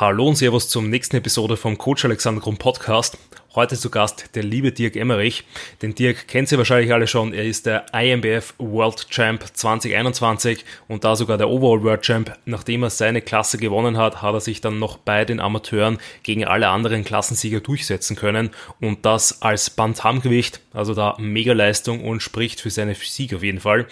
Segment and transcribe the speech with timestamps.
[0.00, 3.18] Hallo und Servus zum nächsten Episode vom Coach Alexander Grund Podcast.
[3.56, 5.42] Heute zu Gast der liebe Dirk Emmerich.
[5.82, 7.32] Den Dirk kennt Sie wahrscheinlich alle schon.
[7.32, 12.32] Er ist der IMBF World Champ 2021 und da sogar der Overall World Champ.
[12.44, 16.44] Nachdem er seine Klasse gewonnen hat, hat er sich dann noch bei den Amateuren gegen
[16.44, 18.50] alle anderen Klassensieger durchsetzen können
[18.80, 20.60] und das als Bantamgewicht.
[20.72, 23.88] Also da mega Leistung und spricht für seine Physik auf jeden Fall.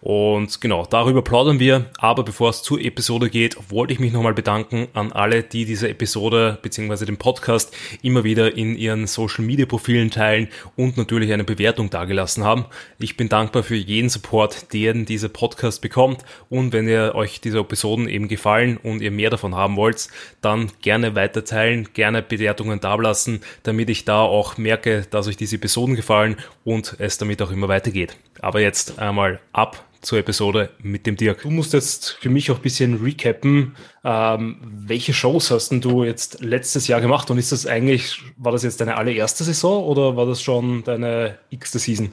[0.00, 1.90] Und genau, darüber plaudern wir.
[1.98, 5.90] Aber bevor es zur Episode geht, wollte ich mich nochmal bedanken an alle, die diese
[5.90, 7.04] Episode bzw.
[7.04, 12.44] den Podcast immer wieder in ihren Social Media Profilen teilen und natürlich eine Bewertung dagelassen
[12.44, 12.66] haben.
[12.98, 17.58] Ich bin dankbar für jeden Support, den dieser Podcast bekommt und wenn ihr euch diese
[17.60, 20.08] Episoden eben gefallen und ihr mehr davon haben wollt,
[20.40, 25.56] dann gerne weiter teilen, gerne Bewertungen dalassen, damit ich da auch merke, dass euch diese
[25.56, 28.16] Episoden gefallen und es damit auch immer weitergeht.
[28.40, 31.42] Aber jetzt einmal ab zur Episode mit dem Dirk.
[31.42, 33.76] Du musst jetzt für mich auch ein bisschen recappen.
[34.04, 38.52] Ähm, welche Shows hast denn du jetzt letztes Jahr gemacht und ist das eigentlich, war
[38.52, 42.12] das jetzt deine allererste Saison oder war das schon deine x-te Season?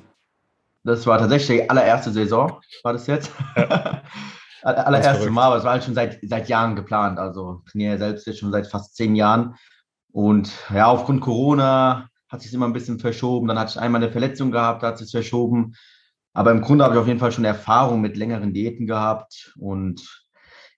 [0.84, 3.32] Das war tatsächlich die allererste Saison, war das jetzt.
[3.58, 4.02] Ja.
[4.64, 7.17] allererste Mal, aber es war halt schon seit, seit Jahren geplant.
[7.17, 9.56] Also trainiere selbst jetzt schon seit fast zehn Jahren.
[10.12, 13.48] Und ja, aufgrund Corona hat sich immer ein bisschen verschoben.
[13.48, 15.76] Dann hatte ich einmal eine Verletzung gehabt, da hat sich verschoben.
[16.40, 19.54] Aber im Grunde habe ich auf jeden Fall schon Erfahrung mit längeren Diäten gehabt.
[19.59, 20.26] Und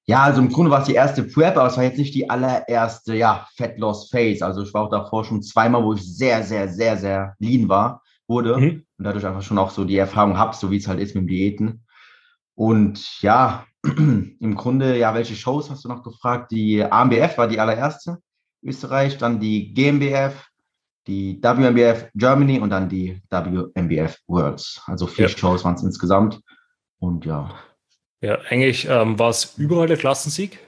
[0.07, 2.27] ja, also im Grunde war es die erste Prep, aber es war jetzt nicht die
[2.27, 4.43] allererste, ja, Fat Loss Phase.
[4.43, 8.01] Also ich war auch davor schon zweimal, wo ich sehr, sehr, sehr, sehr lean war,
[8.27, 8.57] wurde.
[8.57, 8.85] Mhm.
[8.97, 11.25] Und dadurch einfach schon auch so die Erfahrung habe, so wie es halt ist mit
[11.25, 11.85] dem Diäten.
[12.55, 16.51] Und ja, im Grunde, ja, welche Shows hast du noch gefragt?
[16.51, 18.17] Die AMBF war die allererste,
[18.63, 20.50] Österreich, dann die GmbF,
[21.07, 24.81] die WMBF Germany und dann die WMBF Worlds.
[24.85, 25.37] Also vier ja.
[25.37, 26.39] Shows waren es insgesamt.
[26.99, 27.49] Und ja.
[28.21, 30.59] Ja, eigentlich ähm, war es überall der Klassensieg.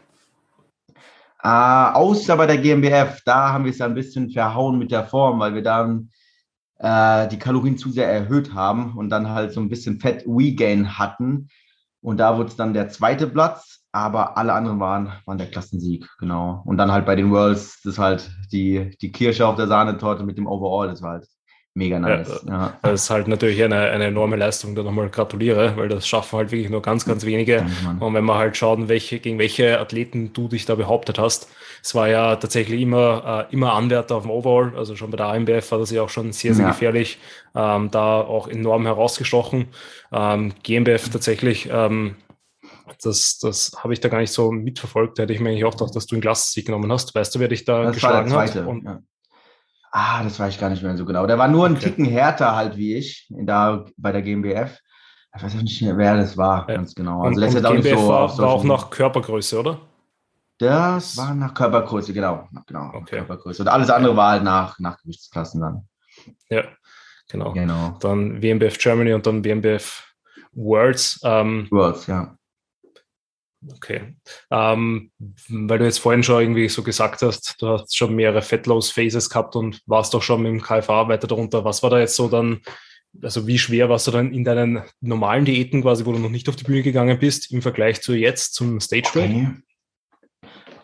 [1.44, 5.06] Äh, außer bei der GmbF, da haben wir es ja ein bisschen verhauen mit der
[5.06, 6.10] Form, weil wir dann
[6.80, 10.98] äh, die Kalorien zu sehr erhöht haben und dann halt so ein bisschen Fett Regain
[10.98, 11.50] hatten.
[12.02, 16.10] Und da wurde es dann der zweite Platz aber alle anderen waren, waren der Klassensieg,
[16.18, 16.64] genau.
[16.66, 20.24] Und dann halt bei den Worlds, das ist halt die, die Kirsche auf der Sahnetorte
[20.24, 21.28] mit dem Overall, das war halt
[21.76, 22.44] mega nice.
[22.48, 22.74] Ja, ja.
[22.82, 26.52] Das ist halt natürlich eine, eine enorme Leistung, da nochmal gratuliere, weil das schaffen halt
[26.52, 27.66] wirklich nur ganz, ganz wenige.
[27.84, 31.48] Danke, und wenn wir halt schauen, welche, gegen welche Athleten du dich da behauptet hast,
[31.84, 35.28] es war ja tatsächlich immer, äh, immer Anwärter auf dem Overall, also schon bei der
[35.28, 36.72] AMBF war das ja auch schon sehr, sehr ja.
[36.72, 37.20] gefährlich,
[37.56, 39.68] ähm, da auch enorm herausgestochen.
[40.12, 42.16] Ähm, GmbF tatsächlich ähm,
[43.02, 45.18] das, das habe ich da gar nicht so mitverfolgt.
[45.18, 47.14] Da hätte ich mir eigentlich auch gedacht, dass du einen Glassieg genommen hast.
[47.16, 48.68] Weißt du, wer dich da das geschlagen war der zweite, hat?
[48.68, 49.00] Und ja.
[49.92, 51.28] Ah, das weiß ich gar nicht mehr so genau.
[51.28, 51.86] Der war nur ein okay.
[51.86, 54.80] Ticken härter halt wie ich da bei der GmbF.
[55.36, 56.76] Ich weiß auch nicht mehr, wer das war, ja.
[56.76, 57.24] ganz genau.
[57.24, 59.82] Also und, und auch GmbF so war, war auch nach Körpergröße, oder?
[60.58, 62.48] Das war nach Körpergröße, genau.
[62.68, 63.18] Genau, okay.
[63.18, 63.64] Körpergröße.
[63.64, 65.88] Und alles andere war halt nach, nach Gewichtsklassen dann.
[66.50, 66.64] Ja,
[67.30, 67.54] genau.
[67.54, 67.98] genau.
[68.00, 70.14] Dann WMBF Germany und dann WMBF
[70.54, 71.20] Worlds.
[71.24, 72.36] Ähm, Worlds, ja.
[73.72, 74.16] Okay.
[74.52, 75.12] Ähm,
[75.50, 79.56] weil du jetzt vorhin schon irgendwie so gesagt hast, du hast schon mehrere Fettloss-Phases gehabt
[79.56, 81.64] und warst doch schon mit dem KFA weiter darunter.
[81.64, 82.62] Was war da jetzt so dann,
[83.22, 86.50] also wie schwer warst du dann in deinen normalen Diäten quasi, wo du noch nicht
[86.50, 89.30] auf die Bühne gegangen bist, im Vergleich zu jetzt zum Stage Break?
[89.30, 89.48] Okay.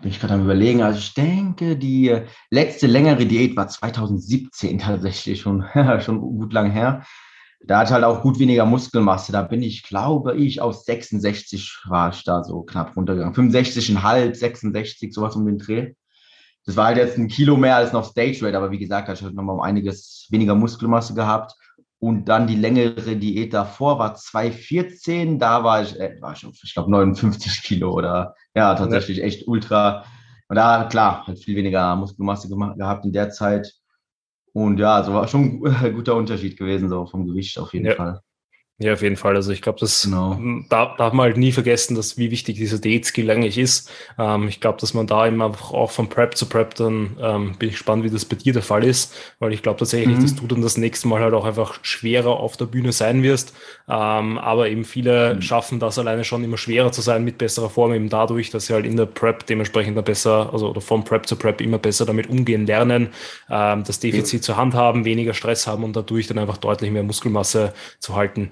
[0.01, 0.81] Bin ich gerade am überlegen.
[0.81, 2.15] Also ich denke, die
[2.49, 5.65] letzte längere Diät war 2017 tatsächlich schon,
[5.99, 7.03] schon gut lang her.
[7.61, 9.31] Da hat halt auch gut weniger Muskelmasse.
[9.31, 13.35] Da bin ich, glaube ich, aus 66 war ich da so knapp runtergegangen.
[13.35, 15.93] 65,5, 66, sowas um den Dreh.
[16.65, 19.13] Das war halt jetzt ein Kilo mehr als noch Stage Rate, aber wie gesagt, da
[19.13, 21.53] ich halt nochmal um einiges weniger Muskelmasse gehabt.
[21.99, 25.37] Und dann die längere Diät davor war 2,14.
[25.37, 30.05] Da war ich, äh, war ich, ich glaube, 59 Kilo oder ja, tatsächlich echt ultra.
[30.47, 33.73] Und da, klar, halt viel weniger Muskelmasse gehabt in der Zeit.
[34.53, 37.95] Und ja, also war schon ein guter Unterschied gewesen, so vom Gewicht auf jeden ja.
[37.95, 38.21] Fall.
[38.81, 39.35] Ja, auf jeden Fall.
[39.35, 40.39] Also ich glaube, das genau.
[40.69, 43.91] darf, darf man halt nie vergessen, dass wie wichtig dieser Date-Skill eigentlich ist.
[44.17, 47.67] Ähm, ich glaube, dass man da immer auch von Prep zu Prep dann ähm, bin
[47.67, 50.21] ich gespannt, wie das bei dir der Fall ist, weil ich glaube tatsächlich, mhm.
[50.21, 53.53] dass du dann das nächste Mal halt auch einfach schwerer auf der Bühne sein wirst.
[53.89, 55.41] Ähm, aber eben viele mhm.
[55.41, 58.73] schaffen das alleine schon immer schwerer zu sein mit besserer Form, eben dadurch, dass sie
[58.73, 62.05] halt in der Prep dementsprechend dann besser, also oder vom Prep zu Prep immer besser
[62.05, 63.09] damit umgehen lernen,
[63.49, 64.45] ähm, das Defizit ja.
[64.45, 68.51] zur Hand haben, weniger Stress haben und dadurch dann einfach deutlich mehr Muskelmasse zu halten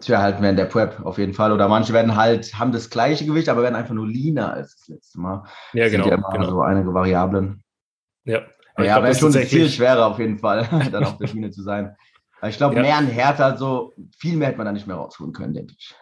[0.00, 1.52] zu erhalten während der Prep auf jeden Fall.
[1.52, 4.88] Oder manche werden halt, haben das gleiche Gewicht, aber werden einfach nur leaner als das
[4.88, 5.44] letzte Mal.
[5.72, 6.04] Ja, genau.
[6.04, 6.50] Sind ja immer genau.
[6.50, 7.62] so einige Variablen.
[8.24, 8.42] Ja.
[8.74, 11.94] Aber ja, wäre schon viel schwerer auf jeden Fall, dann auf der Bühne zu sein.
[12.40, 12.82] Weil ich glaube, ja.
[12.82, 15.94] mehr an Härte, so viel mehr hätte man da nicht mehr rausholen können, denke ich.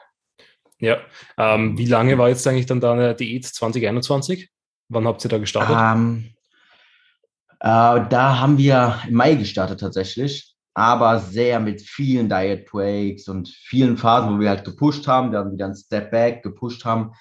[0.79, 0.99] Ja.
[1.37, 4.51] Ähm, wie lange war jetzt eigentlich dann deine Diät 2021?
[4.89, 5.77] Wann habt ihr da gestartet?
[5.79, 6.35] Ähm,
[7.61, 13.49] äh, da haben wir im Mai gestartet tatsächlich, aber sehr mit vielen Diet Breaks und
[13.49, 17.13] vielen Phasen, wo wir halt gepusht haben, dann wieder ein Step Back gepusht haben.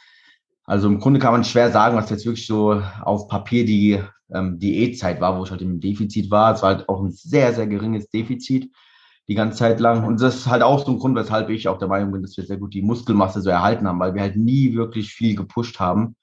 [0.64, 4.02] Also im Grunde kann man schwer sagen, was jetzt wirklich so auf Papier die
[4.34, 6.54] ähm, Diätzeit war, wo ich halt im Defizit war.
[6.54, 8.72] Es war halt auch ein sehr, sehr geringes Defizit
[9.28, 10.06] die ganze Zeit lang.
[10.06, 12.38] Und das ist halt auch so ein Grund, weshalb ich auch der Meinung bin, dass
[12.38, 15.80] wir sehr gut die Muskelmasse so erhalten haben, weil wir halt nie wirklich viel gepusht
[15.80, 16.16] haben.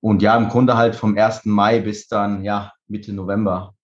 [0.00, 1.46] Und ja, im Grunde halt vom 1.
[1.46, 3.75] Mai bis dann, ja, Mitte November.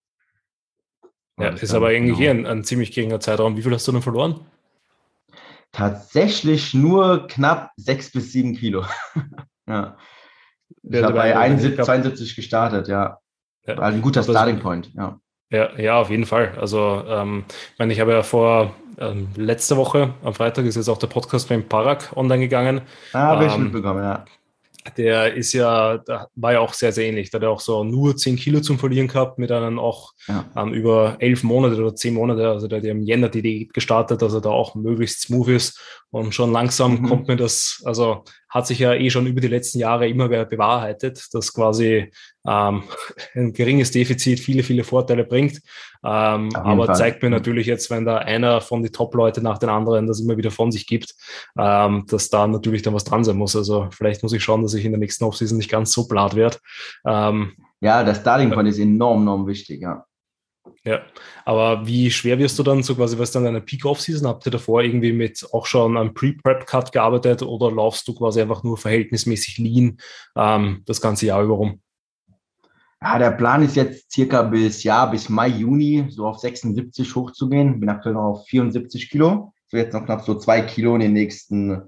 [1.39, 2.49] Ja, ist dann, aber eigentlich genau.
[2.49, 3.57] ein, ein ziemlich geringer Zeitraum.
[3.57, 4.41] Wie viel hast du denn verloren?
[5.71, 8.85] Tatsächlich nur knapp sechs bis sieben Kilo.
[9.67, 9.97] ja.
[10.83, 13.17] Ich habe bei 71, 72 gestartet, ja.
[13.65, 13.77] ja.
[13.77, 15.19] War ein guter Starting Point, ja.
[15.49, 16.57] Ja, ja, auf jeden Fall.
[16.59, 20.89] Also, ähm, ich meine, ich habe ja vor ähm, letzte Woche, am Freitag ist jetzt
[20.89, 22.81] auch der Podcast beim Parak online gegangen.
[23.13, 24.25] Ah, habe ähm, ich mitbekommen, ja
[24.97, 27.29] der ist ja, da war ja auch sehr, sehr ähnlich.
[27.29, 30.45] Da hat er auch so nur 10 Kilo zum Verlieren gehabt, mit einem auch ja.
[30.55, 32.49] ähm, über elf Monate oder zehn Monate.
[32.49, 35.49] Also der hat ja im Jänner die Diät gestartet, dass er da auch möglichst smooth
[35.49, 35.79] ist.
[36.11, 37.07] Und schon langsam mhm.
[37.07, 38.23] kommt mir das, also
[38.53, 42.11] hat sich ja eh schon über die letzten Jahre immer mehr bewahrheitet, dass quasi
[42.47, 42.83] ähm,
[43.35, 45.59] ein geringes Defizit viele, viele Vorteile bringt.
[46.05, 46.95] Ähm, aber Fall.
[46.95, 50.37] zeigt mir natürlich jetzt, wenn da einer von den Top-Leute nach den anderen das immer
[50.37, 51.15] wieder von sich gibt,
[51.57, 53.55] ähm, dass da natürlich dann was dran sein muss.
[53.55, 56.35] Also vielleicht muss ich schauen, dass ich in der nächsten Offseason nicht ganz so blatt
[56.35, 56.57] werde.
[57.07, 60.05] Ähm, ja, der Starting Point ist enorm, enorm wichtig, ja.
[60.85, 61.01] Ja,
[61.45, 64.27] aber wie schwer wirst du dann so quasi, was dann eine Peak-Off-Season?
[64.27, 68.63] Habt ihr davor irgendwie mit auch schon einem Pre-Prep-Cut gearbeitet oder laufst du quasi einfach
[68.63, 69.97] nur verhältnismäßig lean
[70.35, 71.81] ähm, das ganze Jahr über rum?
[73.01, 77.79] Ja, der Plan ist jetzt circa bis ja, bis Mai, Juni so auf 76 hochzugehen.
[77.79, 79.53] Bin aktuell noch auf 74 Kilo.
[79.67, 81.81] So jetzt noch knapp so zwei Kilo in den nächsten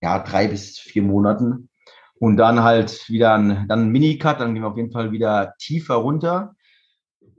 [0.00, 1.70] ja, drei bis vier Monaten.
[2.18, 5.54] Und dann halt wieder ein, dann ein Mini-Cut, dann gehen wir auf jeden Fall wieder
[5.58, 6.54] tiefer runter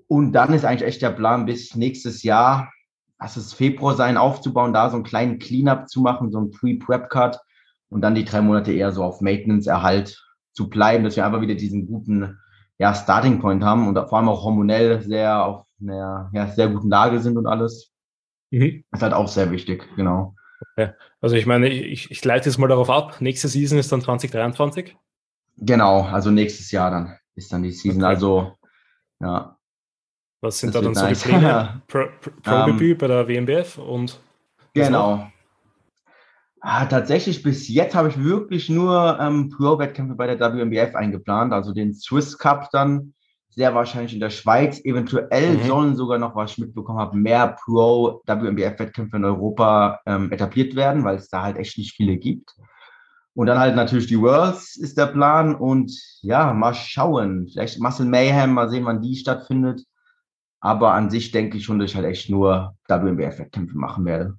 [0.07, 2.71] und dann ist eigentlich echt der Plan, bis nächstes Jahr,
[3.19, 7.39] lass es Februar sein, aufzubauen, da so einen kleinen Cleanup zu machen, so einen Pre-Prep-Cut
[7.89, 10.21] und dann die drei Monate eher so auf Maintenance-Erhalt
[10.53, 12.37] zu bleiben, dass wir einfach wieder diesen guten
[12.77, 16.89] ja, Starting Point haben und vor allem auch hormonell sehr auf einer ja, sehr guten
[16.89, 17.91] Lage sind und alles.
[18.51, 18.83] Mhm.
[18.91, 20.35] ist halt auch sehr wichtig, genau.
[20.71, 20.91] Okay.
[21.19, 24.95] Also ich meine, ich, ich leite jetzt mal darauf ab, nächste Season ist dann 2023?
[25.57, 28.01] Genau, also nächstes Jahr dann ist dann die Season.
[28.01, 28.13] Okay.
[28.13, 28.53] Also
[29.19, 29.54] ja,
[30.45, 31.21] was sind das da dann so nice.
[31.21, 31.81] die Pläne?
[31.87, 34.19] Pro-Debüt um, bei der WMBF und
[34.75, 35.27] Genau.
[36.59, 41.73] Ah, tatsächlich, bis jetzt habe ich wirklich nur ähm, Pro-Wettkämpfe bei der WMBF eingeplant, also
[41.73, 43.13] den Swiss Cup dann
[43.49, 44.83] sehr wahrscheinlich in der Schweiz.
[44.83, 45.67] Eventuell mhm.
[45.67, 51.15] sollen sogar noch, was ich mitbekommen habe, mehr Pro-WMBF-Wettkämpfe in Europa ähm, etabliert werden, weil
[51.15, 52.53] es da halt echt nicht viele gibt.
[53.33, 57.47] Und dann halt natürlich die Worlds ist der Plan und ja, mal schauen.
[57.47, 59.83] Vielleicht Muscle Mayhem, mal sehen, wann die stattfindet.
[60.65, 64.35] Aber an sich denke ich schon, dass ich halt echt nur WMBF-Wettkämpfe machen werde.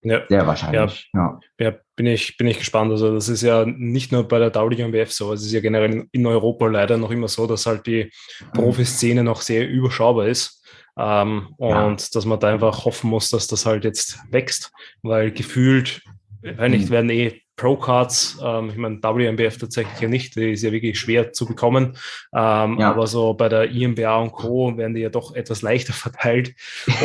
[0.00, 0.22] Ja.
[0.26, 1.10] Sehr wahrscheinlich.
[1.12, 1.66] Ja, ja.
[1.66, 2.90] ja, bin, ich, bin ich gespannt.
[2.90, 6.26] Also das ist ja nicht nur bei der WMBF so, es ist ja generell in
[6.26, 8.52] Europa leider noch immer so, dass halt die mhm.
[8.52, 10.64] Profiszene noch sehr überschaubar ist.
[10.96, 11.84] Ähm, ja.
[11.84, 14.72] Und dass man da einfach hoffen muss, dass das halt jetzt wächst,
[15.02, 16.00] weil gefühlt,
[16.40, 16.90] wenn nicht, mhm.
[16.90, 21.34] werden eh Pro-Cards, ähm, ich meine, WMBF tatsächlich ja nicht, die ist ja wirklich schwer
[21.34, 21.94] zu bekommen,
[22.34, 22.90] ähm, ja.
[22.90, 24.78] aber so bei der IMBA und Co.
[24.78, 26.54] werden die ja doch etwas leichter verteilt.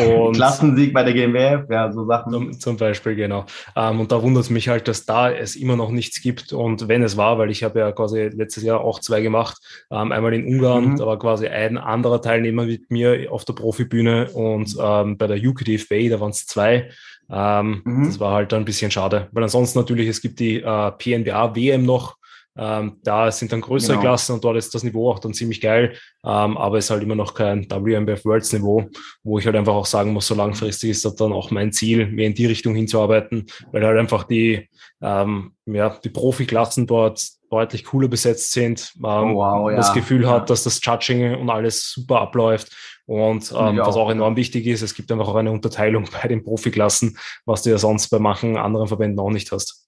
[0.07, 2.31] Und Klassensieg bei der GmbF, ja, so Sachen.
[2.31, 3.45] Zum, zum Beispiel, genau.
[3.75, 6.87] Ähm, und da wundert es mich halt, dass da es immer noch nichts gibt und
[6.87, 9.57] wenn es war, weil ich habe ja quasi letztes Jahr auch zwei gemacht,
[9.91, 10.97] ähm, einmal in Ungarn, mhm.
[10.97, 15.37] da war quasi ein anderer Teilnehmer mit mir auf der Profibühne und ähm, bei der
[15.37, 16.91] UKDF Bay, da waren es zwei,
[17.29, 18.05] ähm, mhm.
[18.05, 21.85] Das war halt ein bisschen schade, weil ansonsten natürlich, es gibt die äh, PNBA WM
[21.85, 22.17] noch,
[22.57, 24.01] ähm, da sind dann größere genau.
[24.01, 27.03] Klassen und dort ist das Niveau auch dann ziemlich geil, ähm, aber es ist halt
[27.03, 28.89] immer noch kein WMBF Worlds Niveau,
[29.23, 32.07] wo ich halt einfach auch sagen muss, so langfristig ist das dann auch mein Ziel,
[32.07, 34.69] mehr in die Richtung hinzuarbeiten, weil halt einfach die,
[35.01, 39.77] ähm, ja, die Profiklassen dort deutlich cooler besetzt sind, ähm, oh, wow, ja.
[39.77, 42.71] das Gefühl hat, dass das Judging und alles super abläuft
[43.05, 46.43] und ähm, was auch enorm wichtig ist, es gibt einfach auch eine Unterteilung bei den
[46.43, 49.87] Profiklassen, was du ja sonst bei manchen anderen Verbänden auch nicht hast.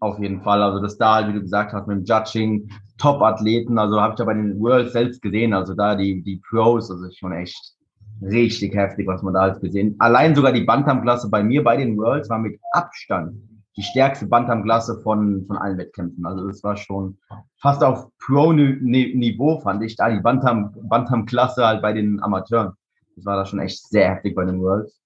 [0.00, 0.62] Auf jeden Fall.
[0.62, 4.24] Also das da, wie du gesagt hast, mit dem Judging, Top-Athleten, also habe ich ja
[4.24, 7.74] bei den Worlds selbst gesehen, also da die, die Pros, also schon echt
[8.22, 9.94] richtig heftig, was man da alles gesehen.
[9.98, 13.36] Allein sogar die Bantam-Klasse bei mir bei den Worlds war mit Abstand
[13.76, 16.26] die stärkste Bantam-Klasse von, von allen Wettkämpfen.
[16.26, 17.18] Also das war schon
[17.56, 21.26] fast auf Pro-Niveau, fand ich, da die Bantam-Klasse Bantam
[21.66, 22.72] halt bei den Amateuren.
[23.16, 25.00] Das war da schon echt sehr heftig bei den Worlds.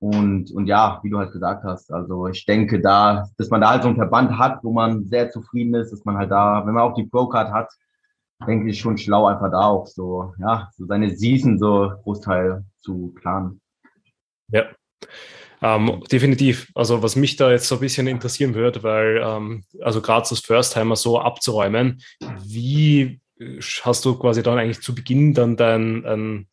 [0.00, 3.70] Und, und ja, wie du halt gesagt hast, also ich denke da, dass man da
[3.70, 6.74] halt so einen Verband hat, wo man sehr zufrieden ist, dass man halt da, wenn
[6.74, 7.68] man auch die Pro-Card hat,
[8.46, 13.12] denke ich, schon schlau, einfach da auch so, ja, so seine Season so Großteil zu
[13.16, 13.60] planen.
[14.48, 14.66] Ja.
[15.62, 16.70] Ähm, definitiv.
[16.74, 20.40] Also was mich da jetzt so ein bisschen interessieren würde, weil ähm, also gerade das
[20.40, 22.00] First-Timer so abzuräumen,
[22.44, 23.20] wie
[23.82, 26.46] hast du quasi dann eigentlich zu Beginn dann dein, ein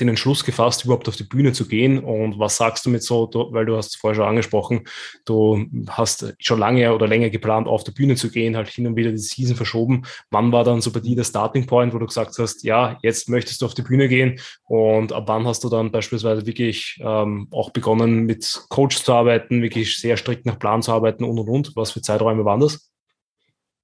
[0.00, 1.98] den Entschluss gefasst, überhaupt auf die Bühne zu gehen?
[1.98, 4.86] Und was sagst du mit so, weil du hast es vorher schon angesprochen,
[5.24, 8.96] du hast schon lange oder länger geplant, auf die Bühne zu gehen, halt hin und
[8.96, 10.02] wieder die Season verschoben.
[10.30, 13.28] Wann war dann so bei dir der Starting Point, wo du gesagt hast, ja, jetzt
[13.28, 14.38] möchtest du auf die Bühne gehen?
[14.64, 19.62] Und ab wann hast du dann beispielsweise wirklich ähm, auch begonnen, mit Coach zu arbeiten,
[19.62, 21.76] wirklich sehr strikt nach Plan zu arbeiten und und und?
[21.76, 22.90] Was für Zeiträume waren das?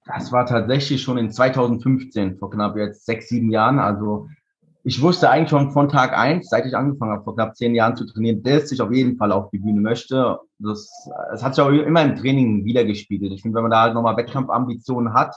[0.05, 3.79] Das war tatsächlich schon in 2015, vor knapp jetzt sechs, sieben Jahren.
[3.79, 4.29] Also
[4.87, 7.95] ich wusste eigentlich schon von Tag eins, seit ich angefangen habe, vor knapp zehn Jahren
[7.95, 10.37] zu trainieren, dass ich auf jeden Fall auf die Bühne möchte.
[10.59, 13.33] Das, das hat sich auch immer im Training wiedergespiegelt.
[13.33, 15.35] Ich finde, wenn man da halt nochmal Wettkampfambitionen hat,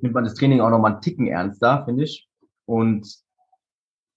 [0.00, 2.28] nimmt man das Training auch nochmal einen Ticken ernster, finde ich.
[2.64, 3.12] Und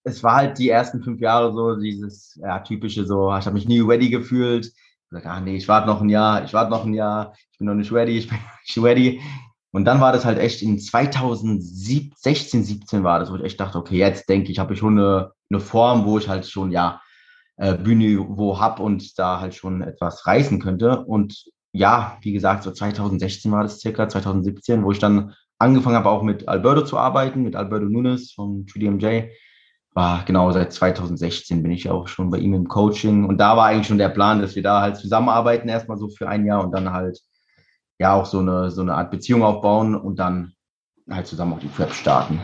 [0.04, 3.68] es war halt die ersten fünf Jahre so dieses ja, typische so, ich habe mich
[3.68, 4.68] nie ready gefühlt.
[4.68, 7.58] Ich gesagt, ah nee, ich warte noch ein Jahr, ich warte noch ein Jahr, ich
[7.58, 9.20] bin noch nicht ready, ich bin nicht ready.
[9.74, 13.80] Und dann war das halt echt in 2016, 17 war das, wo ich echt dachte,
[13.80, 17.02] okay, jetzt denke ich, habe ich schon eine, eine Form, wo ich halt schon, ja,
[17.58, 21.04] äh, Bühne wo hab und da halt schon etwas reißen könnte.
[21.04, 26.10] Und ja, wie gesagt, so 2016 war das circa, 2017, wo ich dann angefangen habe,
[26.10, 29.30] auch mit Alberto zu arbeiten, mit Alberto Nunes vom 3DMJ.
[29.96, 33.26] War genau seit 2016 bin ich auch schon bei ihm im Coaching.
[33.26, 36.30] Und da war eigentlich schon der Plan, dass wir da halt zusammenarbeiten, erstmal so für
[36.30, 37.20] ein Jahr und dann halt
[38.00, 40.54] ja auch so eine, so eine Art Beziehung aufbauen und dann
[41.10, 42.42] halt zusammen auch die Prep starten.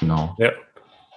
[0.00, 0.34] Genau.
[0.38, 0.50] Ja.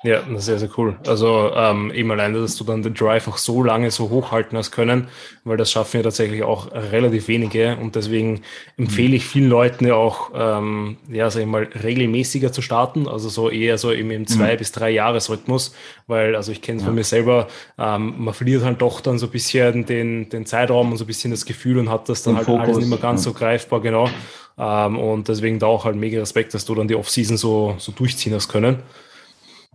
[0.05, 0.95] Ja, sehr, sehr cool.
[1.07, 4.69] Also ähm, eben alleine, dass du dann den Drive auch so lange so hochhalten hast
[4.69, 5.07] können,
[5.45, 8.41] weil das schaffen ja tatsächlich auch relativ wenige und deswegen
[8.77, 13.29] empfehle ich vielen Leuten ja auch, ähm, ja, sag ich mal, regelmäßiger zu starten, also
[13.29, 14.57] so eher so im, im zwei mhm.
[14.59, 15.73] bis drei Jahresrhythmus,
[16.05, 16.87] weil, also ich kenne es ja.
[16.87, 17.47] von mir selber,
[17.79, 21.07] ähm, man verliert halt doch dann so ein bisschen den, den Zeitraum und so ein
[21.07, 23.31] bisschen das Gefühl und hat das dann den halt Fokus, alles nicht mehr ganz ja.
[23.31, 24.07] so greifbar, genau.
[24.59, 27.91] Ähm, und deswegen da auch halt mega Respekt, dass du dann die Offseason so, so
[27.91, 28.83] durchziehen hast können.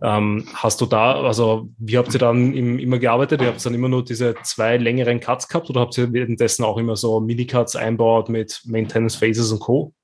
[0.03, 3.43] Ähm, hast du da, also wie habt ihr dann im, immer gearbeitet?
[3.43, 6.79] Ihr habt dann immer nur diese zwei längeren Cuts gehabt oder habt ihr währenddessen auch
[6.79, 9.95] immer so Minicuts einbaut mit Maintenance Phases und Co.?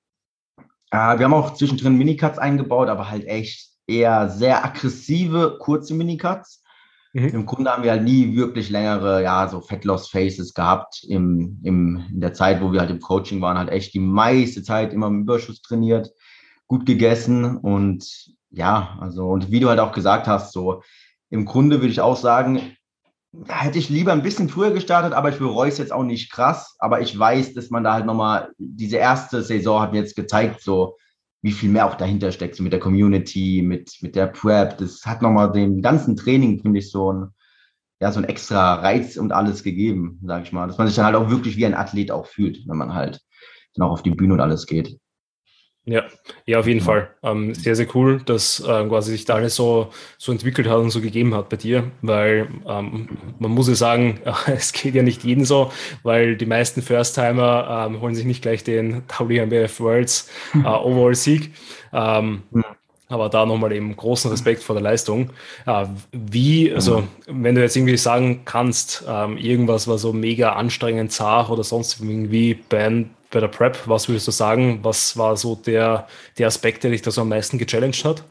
[0.91, 6.63] Äh, wir haben auch zwischendrin Minicuts eingebaut, aber halt echt eher sehr aggressive, kurze Minicuts.
[7.15, 7.29] Mhm.
[7.29, 11.59] Im Grunde haben wir halt nie wirklich längere, ja, so Fat Loss Phases gehabt im,
[11.63, 14.93] im, in der Zeit, wo wir halt im Coaching waren, halt echt die meiste Zeit
[14.93, 16.13] immer im Überschuss trainiert,
[16.67, 18.05] gut gegessen und
[18.57, 20.83] ja, also, und wie du halt auch gesagt hast, so
[21.29, 22.77] im Grunde würde ich auch sagen,
[23.49, 26.75] hätte ich lieber ein bisschen früher gestartet, aber ich bereue es jetzt auch nicht krass.
[26.79, 30.63] Aber ich weiß, dass man da halt nochmal, diese erste Saison hat mir jetzt gezeigt,
[30.63, 30.97] so
[31.43, 34.79] wie viel mehr auch dahinter steckt, so mit der Community, mit, mit der Prep.
[34.79, 37.29] Das hat nochmal dem ganzen Training, finde ich, so ein,
[38.01, 40.67] ja, so ein extra Reiz und alles gegeben, sage ich mal.
[40.67, 43.21] Dass man sich dann halt auch wirklich wie ein Athlet auch fühlt, wenn man halt
[43.75, 44.99] dann auch auf die Bühne und alles geht.
[45.89, 46.03] Ja,
[46.47, 47.11] ja, auf jeden Fall.
[47.23, 50.91] Ähm, sehr, sehr cool, dass äh, quasi sich da alles so, so entwickelt hat und
[50.91, 55.23] so gegeben hat bei dir, weil ähm, man muss ja sagen, es geht ja nicht
[55.23, 55.71] jeden so,
[56.03, 61.53] weil die meisten First-Timer ähm, holen sich nicht gleich den WMBF Worlds äh, Overall-Sieg.
[61.93, 62.43] Ähm,
[63.09, 65.31] aber da nochmal eben großen Respekt vor der Leistung.
[65.67, 71.13] Äh, wie, also wenn du jetzt irgendwie sagen kannst, ähm, irgendwas war so mega anstrengend,
[71.13, 74.81] zart oder sonst irgendwie bei, bei der Prep, was würdest du sagen?
[74.83, 76.07] Was war so der,
[76.39, 78.25] der Aspekt, der dich da so am meisten gechallenged hat?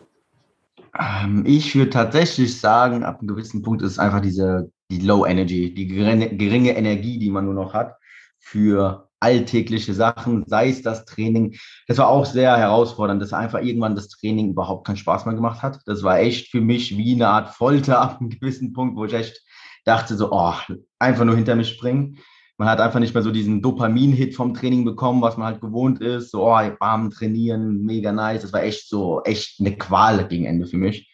[0.97, 5.25] Ähm, ich würde tatsächlich sagen, ab einem gewissen Punkt ist es einfach diese die Low
[5.25, 7.95] Energy, die geringe, geringe Energie, die man nur noch hat
[8.39, 11.55] für alltägliche Sachen, sei es das Training.
[11.87, 15.63] Das war auch sehr herausfordernd, dass einfach irgendwann das Training überhaupt keinen Spaß mehr gemacht
[15.63, 15.79] hat.
[15.87, 19.13] Das war echt für mich wie eine Art Folter ab einem gewissen Punkt, wo ich
[19.13, 19.41] echt
[19.85, 20.53] dachte so, oh,
[20.99, 22.19] einfach nur hinter mich springen
[22.57, 26.01] man hat einfach nicht mehr so diesen Dopamin-Hit vom Training bekommen, was man halt gewohnt
[26.01, 26.31] ist.
[26.31, 28.43] So, oh, bam, trainieren, mega nice.
[28.43, 31.11] Das war echt so, echt eine Qual gegen Ende für mich.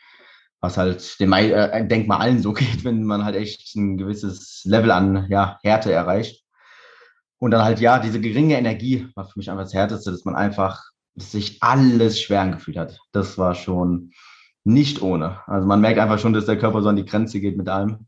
[0.60, 4.62] Was halt dem äh, denk mal allen so geht, wenn man halt echt ein gewisses
[4.66, 6.44] Level an ja, Härte erreicht.
[7.40, 10.36] Und dann halt, ja, diese geringe Energie war für mich einfach das Härteste, dass man
[10.36, 13.00] einfach dass sich alles schwer angefühlt hat.
[13.12, 14.12] Das war schon
[14.64, 15.40] nicht ohne.
[15.48, 18.08] Also man merkt einfach schon, dass der Körper so an die Grenze geht mit allem.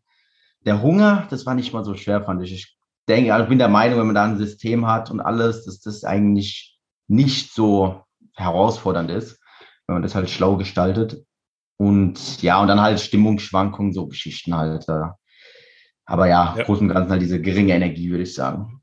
[0.65, 2.53] Der Hunger, das war nicht mal so schwer, fand ich.
[2.53, 5.65] Ich denke, also ich bin der Meinung, wenn man da ein System hat und alles,
[5.65, 8.01] dass das eigentlich nicht so
[8.35, 9.39] herausfordernd ist,
[9.87, 11.25] wenn man das halt schlau gestaltet.
[11.77, 14.87] Und ja, und dann halt Stimmungsschwankungen, so Geschichten halt.
[14.87, 15.09] Äh.
[16.05, 16.63] Aber ja, ja.
[16.63, 18.81] groß und ganzen halt diese geringe Energie, würde ich sagen.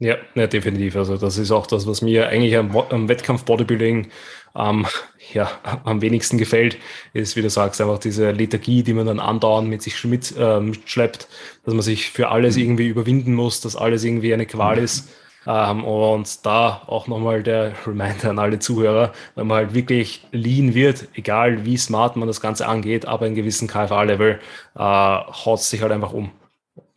[0.00, 0.94] Ja, ja, definitiv.
[0.96, 4.08] Also das ist auch das, was mir eigentlich am, am Wettkampf Bodybuilding
[4.56, 4.86] ähm,
[5.32, 5.50] ja,
[5.84, 6.78] am wenigsten gefällt,
[7.12, 10.60] ist, wie du sagst, einfach diese Lethargie, die man dann andauernd mit sich mit, äh,
[10.60, 11.28] mitschleppt,
[11.64, 12.62] dass man sich für alles mhm.
[12.62, 14.84] irgendwie überwinden muss, dass alles irgendwie eine Qual mhm.
[14.84, 15.08] ist.
[15.46, 20.74] Ähm, und da auch nochmal der Reminder an alle Zuhörer, wenn man halt wirklich lean
[20.74, 24.40] wird, egal wie smart man das Ganze angeht, aber in gewissen KFA-Level
[24.74, 26.32] äh, haut es sich halt einfach um.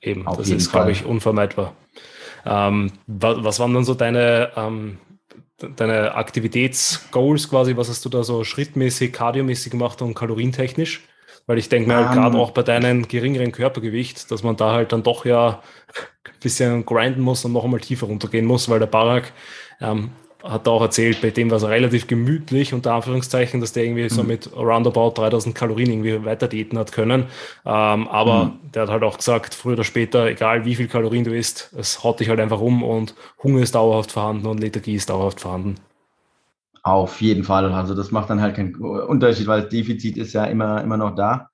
[0.02, 1.74] Eben, Auf das ist, glaube ich, unvermeidbar.
[2.46, 4.98] Ähm, was, was, waren dann so deine, ähm,
[5.76, 7.78] deine Aktivitätsgoals quasi?
[7.78, 11.02] Was hast du da so schrittmäßig, kardiomäßig gemacht und kalorientechnisch?
[11.48, 12.42] Weil ich denke mir halt gerade ähm.
[12.42, 15.62] auch bei deinem geringeren Körpergewicht, dass man da halt dann doch ja
[16.26, 19.34] ein bisschen grinden muss und noch einmal tiefer runtergehen muss, weil der Barak
[19.80, 20.12] ähm,
[20.44, 24.10] hat auch erzählt, bei dem war es relativ gemütlich, unter Anführungszeichen, dass der irgendwie mhm.
[24.10, 27.26] so mit roundabout 3000 Kalorien irgendwie weiter diäten hat können.
[27.66, 28.72] Ähm, aber mhm.
[28.74, 32.04] der hat halt auch gesagt, früher oder später, egal wie viel Kalorien du isst, es
[32.04, 35.76] haut dich halt einfach um und Hunger ist dauerhaft vorhanden und Lethargie ist dauerhaft vorhanden.
[36.84, 37.72] Auf jeden Fall.
[37.72, 41.16] Also das macht dann halt keinen Unterschied, weil das Defizit ist ja immer, immer noch
[41.16, 41.50] da.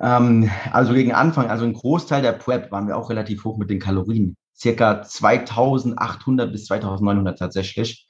[0.00, 3.70] Ähm, also gegen Anfang, also ein Großteil der Prep waren wir auch relativ hoch mit
[3.70, 8.06] den Kalorien circa 2800 bis 2900 tatsächlich.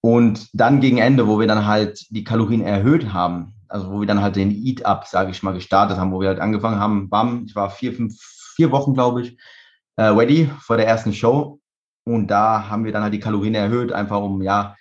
[0.00, 4.06] Und dann gegen Ende, wo wir dann halt die Kalorien erhöht haben, also wo wir
[4.06, 7.44] dann halt den Eat-Up, sage ich mal, gestartet haben, wo wir halt angefangen haben, bam,
[7.46, 8.16] ich war vier, fünf,
[8.56, 9.38] vier Wochen, glaube ich,
[9.96, 11.60] äh, ready vor der ersten Show.
[12.04, 14.76] Und da haben wir dann halt die Kalorien erhöht, einfach um, ja,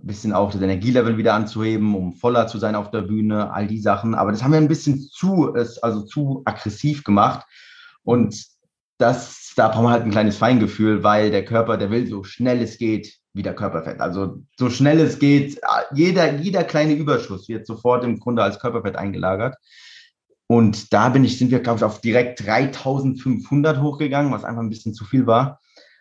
[0.00, 3.66] ein bisschen auch das Energielevel wieder anzuheben, um voller zu sein auf der Bühne, all
[3.66, 4.14] die Sachen.
[4.14, 7.44] Aber das haben wir ein bisschen zu, also zu aggressiv gemacht.
[8.04, 8.36] Und
[8.98, 12.60] das, da braucht man halt ein kleines Feingefühl, weil der Körper, der will so schnell
[12.60, 14.00] es geht wieder Körperfett.
[14.00, 15.60] Also so schnell es geht,
[15.94, 19.56] jeder, jeder kleine Überschuss wird sofort im Grunde als Körperfett eingelagert.
[20.48, 24.70] Und da bin ich, sind wir, glaube ich, auf direkt 3500 hochgegangen, was einfach ein
[24.70, 25.60] bisschen zu viel war.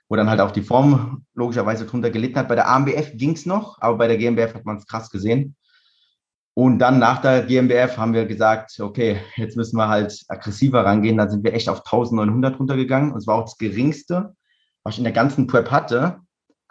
[0.10, 2.48] Wo dann halt auch die Form logischerweise drunter gelitten hat.
[2.48, 5.56] Bei der AMBF ging es noch, aber bei der GmbF hat man es krass gesehen.
[6.58, 11.16] Und dann nach der GmbF haben wir gesagt, okay, jetzt müssen wir halt aggressiver rangehen.
[11.16, 13.12] Dann sind wir echt auf 1900 runtergegangen.
[13.12, 14.34] Und es war auch das geringste,
[14.82, 16.18] was ich in der ganzen Prep hatte.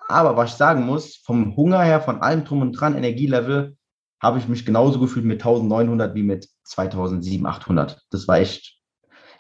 [0.08, 3.76] Aber was ich sagen muss, vom Hunger her, von allem drum und dran, Energielevel,
[4.20, 8.02] habe ich mich genauso gefühlt mit 1900 wie mit 2700, 800.
[8.10, 8.80] Das war echt,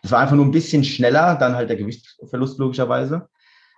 [0.02, 3.28] das war einfach nur ein bisschen schneller, dann halt der Gewichtsverlust logischerweise.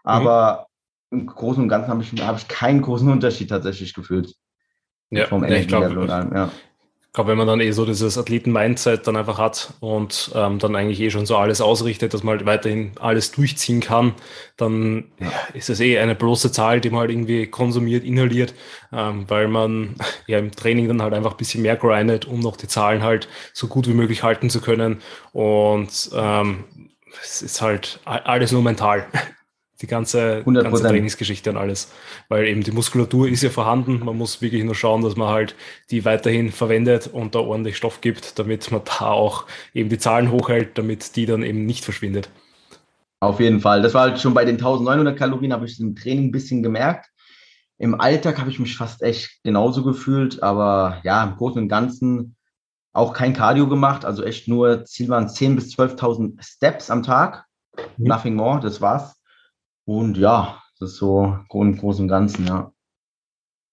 [0.04, 0.66] Aber
[1.10, 1.20] mhm.
[1.20, 4.34] im Großen und Ganzen habe ich, habe ich keinen großen Unterschied tatsächlich gefühlt.
[5.10, 6.50] Ja, vom ich glaube, ja.
[7.06, 10.76] Ich glaube, wenn man dann eh so dieses Athleten-Mindset dann einfach hat und ähm, dann
[10.76, 14.12] eigentlich eh schon so alles ausrichtet, dass man halt weiterhin alles durchziehen kann,
[14.56, 15.32] dann ja.
[15.54, 18.54] ist es eh eine bloße Zahl, die man halt irgendwie konsumiert, inhaliert,
[18.92, 22.56] ähm, weil man ja im Training dann halt einfach ein bisschen mehr grindet, um noch
[22.56, 25.00] die Zahlen halt so gut wie möglich halten zu können.
[25.32, 26.64] Und ähm,
[27.24, 29.06] es ist halt alles nur mental
[29.80, 31.92] die ganze, ganze Trainingsgeschichte und alles.
[32.28, 34.00] Weil eben die Muskulatur ist ja vorhanden.
[34.04, 35.54] Man muss wirklich nur schauen, dass man halt
[35.90, 40.30] die weiterhin verwendet und da ordentlich Stoff gibt, damit man da auch eben die Zahlen
[40.30, 42.28] hochhält, damit die dann eben nicht verschwindet.
[43.20, 43.82] Auf jeden Fall.
[43.82, 46.62] Das war halt schon bei den 1900 Kalorien, habe ich es im Training ein bisschen
[46.62, 47.08] gemerkt.
[47.78, 52.36] Im Alltag habe ich mich fast echt genauso gefühlt, aber ja, im Großen und Ganzen
[52.92, 57.44] auch kein Cardio gemacht, also echt nur, Ziel waren 10.000 bis 12.000 Steps am Tag.
[57.96, 58.06] Mhm.
[58.06, 59.17] Nothing more, das war's.
[59.88, 62.70] Und ja, das ist so im Großen und Ganzen, ja.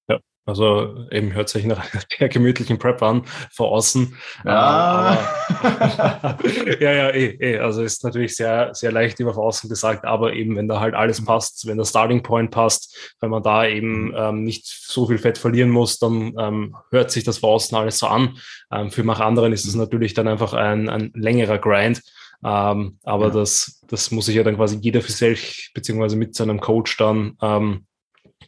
[0.08, 4.16] Ja, also eben hört sich nach einer sehr gemütlichen Prep an, vor außen.
[4.46, 5.16] Ja,
[5.62, 7.60] äh, ja, ja, eh, eh.
[7.60, 10.94] Also ist natürlich sehr, sehr leicht über vor außen gesagt, aber eben, wenn da halt
[10.94, 11.26] alles mhm.
[11.26, 14.16] passt, wenn der Starting Point passt, wenn man da eben mhm.
[14.16, 18.00] ähm, nicht so viel Fett verlieren muss, dann ähm, hört sich das vor außen alles
[18.00, 18.38] so an.
[18.72, 19.82] Ähm, für manche anderen ist es mhm.
[19.82, 22.02] natürlich dann einfach ein, ein längerer Grind.
[22.46, 23.34] Ähm, aber ja.
[23.34, 27.38] das, das muss sich ja dann quasi jeder für sich, beziehungsweise mit seinem Coach dann
[27.42, 27.88] ähm,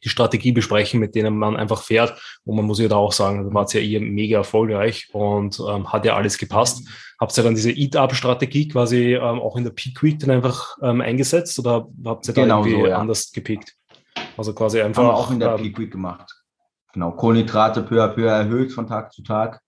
[0.03, 2.21] die Strategie besprechen, mit denen man einfach fährt.
[2.45, 5.60] Und man muss ja da auch sagen, da war es ja ihr mega erfolgreich und
[5.67, 6.88] ähm, hat ja alles gepasst.
[7.19, 11.01] Habt ihr dann diese Eat-Up-Strategie quasi ähm, auch in der Peak Week dann einfach ähm,
[11.01, 12.99] eingesetzt oder habt ihr da genau irgendwie so, ja.
[12.99, 13.73] anders gepickt?
[14.38, 15.01] Also quasi einfach.
[15.01, 16.31] Haben wir auch in der ähm, Peak Week gemacht.
[16.93, 19.60] Genau, Kohlenhydrate peu à peu erhöht von Tag zu Tag.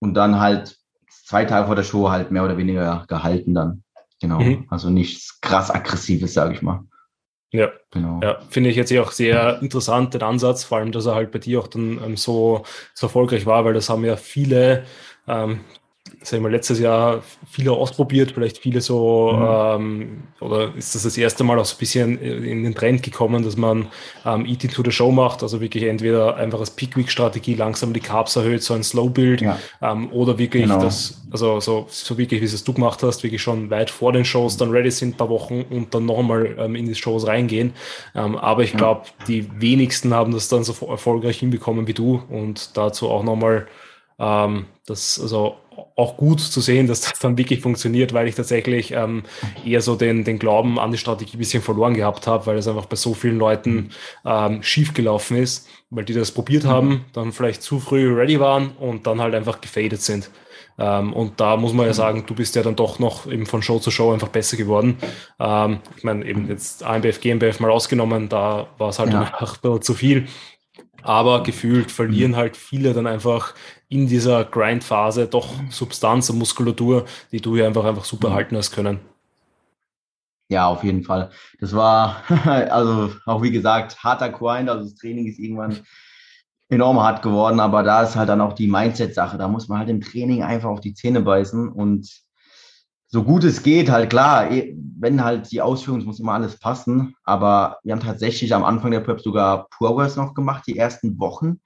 [0.00, 0.76] Und dann halt
[1.24, 3.84] zwei Tage vor der Show halt mehr oder weniger gehalten dann.
[4.20, 4.40] Genau.
[4.40, 4.66] Mhm.
[4.70, 6.84] Also nichts krass Aggressives, sage ich mal.
[7.52, 8.20] Ja, genau.
[8.20, 11.38] Ja, finde ich jetzt auch sehr interessant, den Ansatz, vor allem, dass er halt bei
[11.38, 14.84] dir auch dann ähm, so, so erfolgreich war, weil das haben ja viele
[15.28, 15.60] ähm,
[16.22, 19.46] sag ich mal, letztes Jahr viele ausprobiert, vielleicht viele so, mhm.
[19.82, 23.42] ähm, oder ist das das erste Mal auch so ein bisschen in den Trend gekommen,
[23.42, 23.88] dass man
[24.24, 28.36] ähm, Eating to the Show macht, also wirklich entweder einfach als Pickwick-Strategie langsam die Carbs
[28.36, 29.58] erhöht, so ein Slow-Build, ja.
[29.82, 30.80] ähm, oder wirklich genau.
[30.80, 34.24] das, also so, so wirklich, wie es du gemacht hast, wirklich schon weit vor den
[34.24, 37.72] Shows dann ready sind, ein paar Wochen und dann nochmal ähm, in die Shows reingehen.
[38.14, 42.76] Ähm, aber ich glaube, die wenigsten haben das dann so erfolgreich hinbekommen wie du und
[42.76, 43.66] dazu auch nochmal
[44.18, 45.56] ähm, das also
[45.96, 49.24] auch gut zu sehen, dass das dann wirklich funktioniert, weil ich tatsächlich ähm,
[49.64, 52.68] eher so den, den Glauben an die Strategie ein bisschen verloren gehabt habe, weil es
[52.68, 53.90] einfach bei so vielen Leuten
[54.24, 56.68] ähm, schief gelaufen ist, weil die das probiert mhm.
[56.68, 60.30] haben, dann vielleicht zu früh ready waren und dann halt einfach gefadet sind.
[60.76, 61.96] Ähm, und da muss man ja mhm.
[61.96, 64.98] sagen, du bist ja dann doch noch eben von Show zu Show einfach besser geworden.
[65.38, 69.20] Ähm, ich meine, eben jetzt AMBF, GmbF mal ausgenommen, da war es halt ja.
[69.40, 70.26] einfach zu viel.
[71.04, 72.36] Aber gefühlt verlieren mhm.
[72.36, 73.54] halt viele dann einfach
[73.88, 78.34] in dieser Grind-Phase doch Substanz und Muskulatur, die du ja einfach, einfach super mhm.
[78.34, 79.00] halten hast können.
[80.48, 81.30] Ja, auf jeden Fall.
[81.60, 84.70] Das war, also auch wie gesagt, harter Grind.
[84.70, 85.80] Also das Training ist irgendwann
[86.70, 89.36] enorm hart geworden, aber da ist halt dann auch die Mindset-Sache.
[89.36, 92.23] Da muss man halt im Training einfach auf die Zähne beißen und
[93.14, 96.58] so gut es geht, halt klar, eh, wenn halt die Ausführung, es muss immer alles
[96.58, 101.16] passen, aber wir haben tatsächlich am Anfang der Prep sogar Progress noch gemacht, die ersten
[101.20, 101.60] Wochen.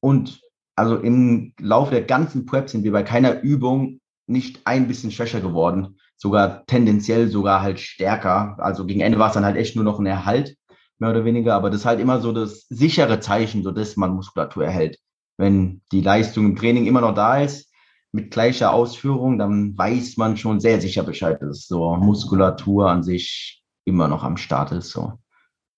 [0.00, 0.40] Und
[0.74, 5.40] also im Laufe der ganzen Prep sind wir bei keiner Übung nicht ein bisschen schwächer
[5.40, 8.56] geworden, sogar tendenziell sogar halt stärker.
[8.58, 10.56] Also gegen Ende war es dann halt echt nur noch ein Erhalt,
[10.98, 14.16] mehr oder weniger, aber das ist halt immer so das sichere Zeichen, so dass man
[14.16, 14.98] Muskulatur erhält.
[15.36, 17.71] Wenn die Leistung im Training immer noch da ist,
[18.12, 23.62] mit gleicher Ausführung, dann weiß man schon sehr sicher Bescheid, dass so Muskulatur an sich
[23.84, 24.90] immer noch am Start ist.
[24.90, 25.14] So.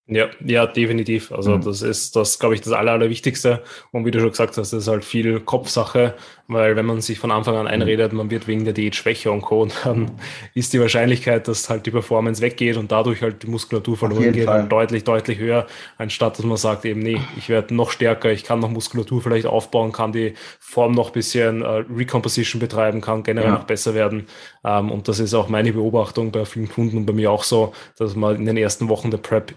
[0.06, 1.32] Ja, ja, definitiv.
[1.32, 1.62] Also mhm.
[1.62, 3.62] das ist das, glaube ich, das Aller, Allerwichtigste.
[3.90, 6.12] Und wie du schon gesagt hast, das ist halt viel Kopfsache,
[6.46, 9.40] weil wenn man sich von Anfang an einredet, man wird wegen der Diät schwächer und
[9.40, 10.10] Co., dann
[10.52, 14.46] ist die Wahrscheinlichkeit, dass halt die Performance weggeht und dadurch halt die Muskulatur verloren geht,
[14.46, 18.44] halt deutlich, deutlich höher, anstatt dass man sagt eben, nee, ich werde noch stärker, ich
[18.44, 23.48] kann noch Muskulatur vielleicht aufbauen, kann die Form noch bisschen äh, Recomposition betreiben, kann generell
[23.48, 23.54] ja.
[23.54, 24.26] noch besser werden.
[24.64, 27.72] Ähm, und das ist auch meine Beobachtung bei vielen Kunden und bei mir auch so,
[27.96, 29.54] dass man in den ersten Wochen der Prep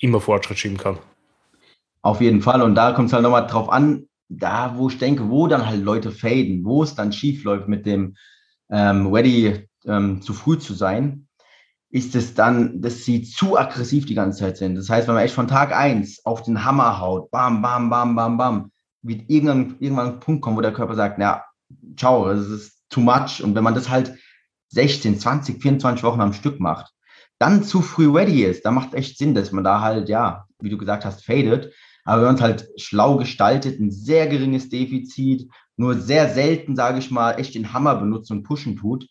[0.00, 0.98] immer Fortschritt schieben kann.
[2.02, 2.62] Auf jeden Fall.
[2.62, 5.82] Und da kommt es halt nochmal drauf an, da wo ich denke, wo dann halt
[5.82, 8.16] Leute faden, wo es dann schief läuft mit dem
[8.70, 11.26] ähm, Ready ähm, zu früh zu sein,
[11.90, 14.74] ist es dann, dass sie zu aggressiv die ganze Zeit sind.
[14.74, 18.16] Das heißt, wenn man echt von Tag eins auf den Hammer haut, bam, bam, bam,
[18.16, 21.44] bam, bam, wird irgendwann, irgendwann ein Punkt kommen, wo der Körper sagt, na,
[21.96, 23.42] ciao, das ist too much.
[23.42, 24.16] Und wenn man das halt
[24.70, 26.92] 16, 20, 24 Wochen am Stück macht,
[27.38, 30.70] dann zu früh ready ist, da macht echt Sinn, dass man da halt, ja, wie
[30.70, 31.72] du gesagt hast, fadet.
[32.04, 36.98] Aber wenn man es halt schlau gestaltet, ein sehr geringes Defizit, nur sehr selten, sage
[36.98, 39.08] ich mal, echt den Hammer benutzt und pushen tut,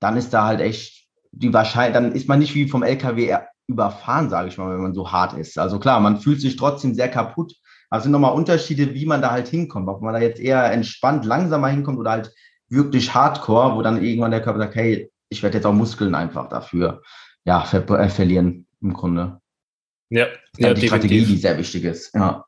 [0.00, 4.28] dann ist da halt echt die Wahrscheinlichkeit, dann ist man nicht wie vom LKW überfahren,
[4.28, 5.58] sage ich mal, wenn man so hart ist.
[5.58, 7.54] Also klar, man fühlt sich trotzdem sehr kaputt.
[7.88, 9.88] Aber es sind nochmal Unterschiede, wie man da halt hinkommt.
[9.88, 12.32] Ob man da jetzt eher entspannt, langsamer hinkommt oder halt
[12.68, 16.48] wirklich hardcore, wo dann irgendwann der Körper sagt, hey, ich werde jetzt auch Muskeln einfach
[16.48, 17.02] dafür
[17.44, 19.40] ja, ver äh, verlieren im Grunde.
[20.10, 20.88] Ja, ja die definitiv.
[20.88, 22.14] Strategie, die sehr wichtig ist.
[22.14, 22.44] Ja.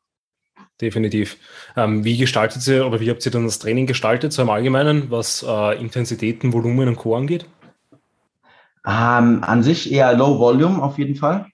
[0.80, 1.38] Definitiv.
[1.76, 5.10] Ähm, wie gestaltet ihr oder wie habt ihr dann das Training gestaltet, so im Allgemeinen,
[5.10, 7.16] was äh, Intensitäten, Volumen und Co.
[7.16, 7.46] angeht?
[8.86, 11.46] Ähm, an sich eher Low Volume auf jeden Fall.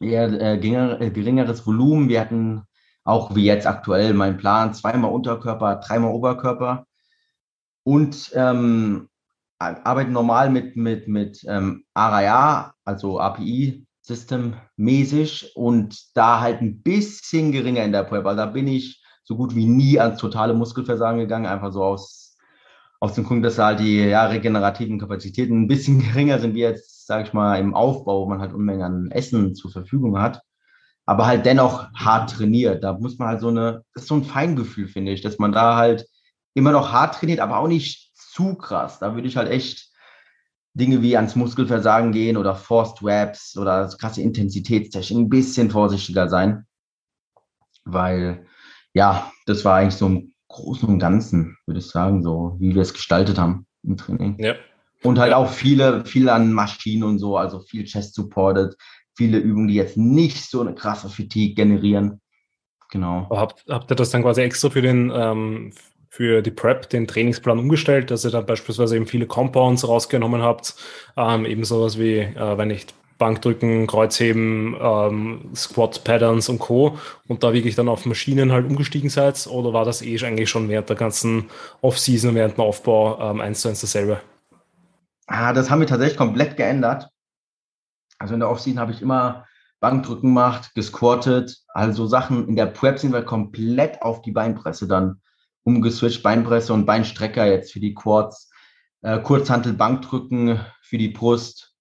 [0.00, 2.08] Eher äh, äh, geringeres Volumen.
[2.08, 2.62] Wir hatten
[3.04, 6.86] auch wie jetzt aktuell mein Plan, zweimal Unterkörper, dreimal Oberkörper.
[7.84, 9.08] Und ähm,
[9.84, 16.82] arbeiten normal mit, mit, mit ähm, ARIA, also API System mäßig und da halt ein
[16.82, 18.26] bisschen geringer in der Prep.
[18.26, 22.36] Also da bin ich so gut wie nie ans totale Muskelversagen gegangen, einfach so aus,
[23.00, 27.06] aus dem Grund, dass halt die ja, regenerativen Kapazitäten ein bisschen geringer sind wie jetzt,
[27.06, 30.42] sage ich mal, im Aufbau, wo man halt Unmengen an Essen zur Verfügung hat,
[31.06, 32.82] aber halt dennoch hart trainiert.
[32.82, 35.52] Da muss man halt so eine, das ist so ein Feingefühl, finde ich, dass man
[35.52, 36.06] da halt
[36.54, 38.98] immer noch hart trainiert, aber auch nicht zu krass.
[38.98, 39.90] Da würde ich halt echt
[40.74, 46.66] Dinge wie ans Muskelversagen gehen oder Forced Webs oder krasse Intensitätstechnik ein bisschen vorsichtiger sein.
[47.84, 48.46] Weil,
[48.94, 52.82] ja, das war eigentlich so im Großen und Ganzen, würde ich sagen, so wie wir
[52.82, 54.36] es gestaltet haben im Training.
[54.38, 54.54] Ja.
[55.02, 58.76] Und halt auch viele, viel an Maschinen und so, also viel Chest supported,
[59.16, 62.20] viele Übungen, die jetzt nicht so eine krasse Fatigue generieren.
[62.90, 63.28] Genau.
[63.30, 65.72] Habt, habt ihr das dann quasi extra für den, ähm,
[66.14, 70.74] für die Prep den Trainingsplan umgestellt, dass ihr dann beispielsweise eben viele Compounds rausgenommen habt,
[71.16, 76.98] ähm, eben sowas wie, äh, wenn nicht Bankdrücken, Kreuzheben, ähm, Squat-Patterns und Co.
[77.28, 79.46] und da wirklich dann auf Maschinen halt umgestiegen seid?
[79.46, 81.48] Oder war das eh eigentlich schon während der ganzen
[81.80, 84.20] Off-Season während dem Aufbau ähm, eins zu eins dasselbe?
[85.28, 87.08] Ah, das haben wir tatsächlich komplett geändert.
[88.18, 89.46] Also in der Off-Season habe ich immer
[89.80, 92.48] Bankdrücken gemacht, gesquattet, also Sachen.
[92.48, 95.22] In der Prep sind wir komplett auf die Beinpresse dann
[95.64, 98.50] umgeswitcht, Beinpresse und Beinstrecker jetzt für die Quads,
[99.02, 101.74] äh, Kurzhantel, Bankdrücken für die Brust,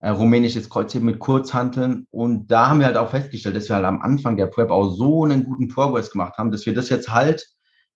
[0.00, 2.06] äh, rumänisches Kreuzheben mit Kurzhanteln.
[2.10, 4.90] Und da haben wir halt auch festgestellt, dass wir halt am Anfang der Prep auch
[4.90, 7.46] so einen guten Progress gemacht haben, dass wir das jetzt halt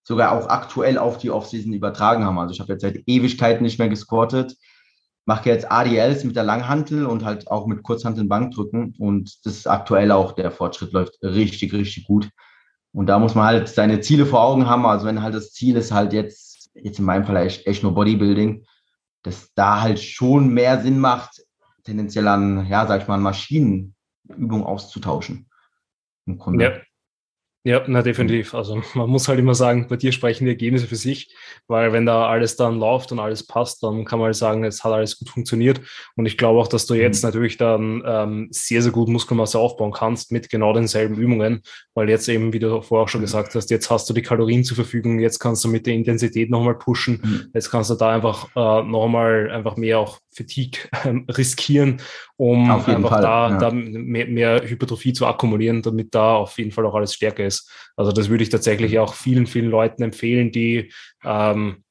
[0.04, 2.38] sogar auch aktuell auf die Offseason übertragen haben.
[2.38, 4.56] Also ich habe jetzt seit Ewigkeiten nicht mehr gesquattet,
[5.26, 8.94] mache jetzt ADLs mit der Langhantel und halt auch mit Kurzhanteln Bankdrücken.
[8.98, 12.30] Und das ist aktuell auch, der Fortschritt läuft richtig, richtig gut.
[12.98, 14.84] Und da muss man halt seine Ziele vor Augen haben.
[14.84, 18.66] Also wenn halt das Ziel ist halt jetzt, jetzt in meinem Fall echt, nur Bodybuilding,
[19.22, 21.44] dass da halt schon mehr Sinn macht,
[21.84, 25.48] tendenziell an, ja, sag ich mal, Maschinenübungen auszutauschen.
[26.26, 26.64] Im Grunde.
[26.64, 26.72] Ja.
[27.64, 28.54] Ja, na definitiv.
[28.54, 31.34] Also man muss halt immer sagen, bei dir sprechen die Ergebnisse für sich,
[31.66, 34.84] weil wenn da alles dann läuft und alles passt, dann kann man halt sagen, es
[34.84, 35.80] hat alles gut funktioniert.
[36.16, 37.28] Und ich glaube auch, dass du jetzt mhm.
[37.28, 41.62] natürlich dann ähm, sehr, sehr gut Muskelmasse aufbauen kannst mit genau denselben Übungen,
[41.94, 44.62] weil jetzt eben, wie du vorher auch schon gesagt hast, jetzt hast du die Kalorien
[44.62, 47.50] zur Verfügung, jetzt kannst du mit der Intensität nochmal pushen, mhm.
[47.54, 52.00] jetzt kannst du da einfach äh, nochmal einfach mehr auch Fatigue äh, riskieren,
[52.36, 53.58] um einfach Fall, da, ja.
[53.58, 57.70] da mehr, mehr Hypertrophie zu akkumulieren, damit da auf jeden Fall auch alles stärker ist.
[57.96, 60.92] Also das würde ich tatsächlich auch vielen, vielen Leuten empfehlen, die
[61.24, 61.84] ähm,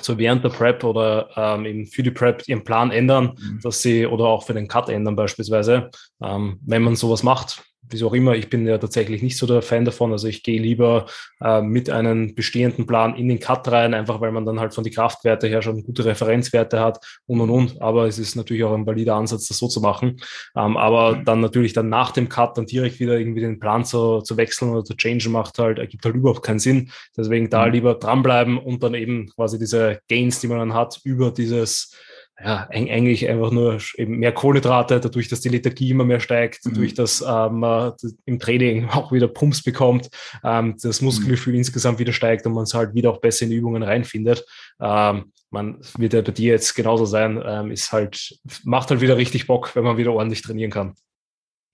[0.00, 3.60] so während der Prep oder ähm, eben für die Prep ihren Plan ändern, mhm.
[3.62, 5.90] dass sie oder auch für den Cut ändern beispielsweise.
[6.22, 9.62] Ähm, wenn man sowas macht, wieso auch immer, ich bin ja tatsächlich nicht so der
[9.62, 10.12] Fan davon.
[10.12, 11.06] Also ich gehe lieber
[11.40, 14.84] äh, mit einem bestehenden Plan in den Cut rein, einfach weil man dann halt von
[14.84, 17.82] die Kraftwerte her schon gute Referenzwerte hat und und und.
[17.82, 20.20] Aber es ist natürlich auch ein valider Ansatz, das so zu machen.
[20.56, 24.20] Ähm, aber dann natürlich dann nach dem Cut dann direkt wieder irgendwie den Plan zu,
[24.20, 26.90] zu wechseln oder zu changen macht halt, ergibt halt überhaupt keinen Sinn.
[27.16, 27.72] Deswegen da mhm.
[27.72, 31.94] lieber dranbleiben und dann eben quasi diese Gains, die man dann hat, über dieses
[32.42, 36.70] ja, eigentlich einfach nur eben mehr Kohlenhydrate, dadurch, dass die Lethargie immer mehr steigt, mhm.
[36.70, 37.92] dadurch, dass ähm, man
[38.24, 40.08] im Training auch wieder Pumps bekommt,
[40.42, 41.60] ähm, das Muskelgefühl mhm.
[41.60, 44.44] insgesamt wieder steigt und man es halt wieder auch besser in die Übungen reinfindet.
[44.80, 49.16] Ähm, man wird ja bei dir jetzt genauso sein, ähm, ist halt, macht halt wieder
[49.16, 50.94] richtig Bock, wenn man wieder ordentlich trainieren kann.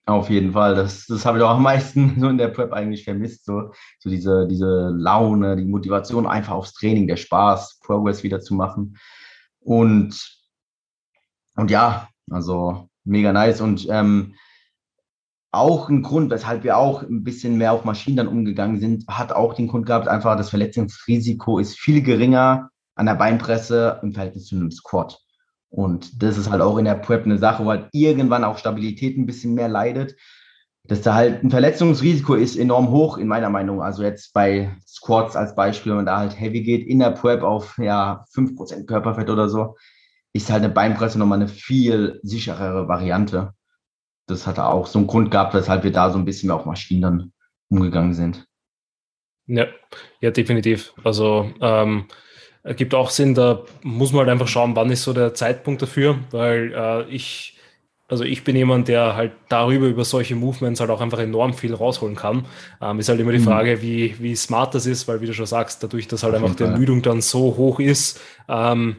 [0.05, 0.75] Auf jeden Fall.
[0.75, 3.45] Das, das habe ich auch am meisten so in der Prep eigentlich vermisst.
[3.45, 8.53] So, so diese, diese Laune, die Motivation einfach aufs Training, der Spaß, Progress wieder zu
[8.53, 8.97] machen.
[9.59, 10.40] Und
[11.61, 13.61] und ja, also mega nice.
[13.61, 14.33] Und ähm,
[15.51, 19.31] auch ein Grund, weshalb wir auch ein bisschen mehr auf Maschinen dann umgegangen sind, hat
[19.31, 24.45] auch den Grund gehabt, einfach das Verletzungsrisiko ist viel geringer an der Beinpresse im Verhältnis
[24.45, 25.19] zu einem Squat.
[25.69, 29.17] Und das ist halt auch in der Prep eine Sache, wo halt irgendwann auch Stabilität
[29.17, 30.15] ein bisschen mehr leidet.
[30.85, 33.83] Dass da halt ein Verletzungsrisiko ist enorm hoch, in meiner Meinung.
[33.83, 37.43] Also jetzt bei Squats als Beispiel, wenn man da halt heavy geht, in der Prep
[37.43, 39.75] auf ja 5% Körperfett oder so,
[40.33, 43.53] ist halt eine Beinpresse nochmal eine viel sicherere Variante.
[44.27, 46.65] Das hat auch so einen Grund gehabt, weshalb wir da so ein bisschen mehr auf
[46.65, 47.33] Maschinen dann
[47.69, 48.45] umgegangen sind.
[49.47, 49.67] Ja,
[50.21, 50.93] ja, definitiv.
[51.03, 52.05] Also ähm,
[52.77, 56.19] gibt auch Sinn, da muss man halt einfach schauen, wann ist so der Zeitpunkt dafür,
[56.31, 57.57] weil äh, ich,
[58.07, 61.73] also ich bin jemand, der halt darüber, über solche Movements halt auch einfach enorm viel
[61.73, 62.45] rausholen kann.
[62.81, 63.45] Ähm, ist halt immer die mhm.
[63.45, 66.55] Frage, wie, wie smart das ist, weil wie du schon sagst, dadurch, dass halt einfach
[66.55, 68.97] die Ermüdung dann so hoch ist, ähm,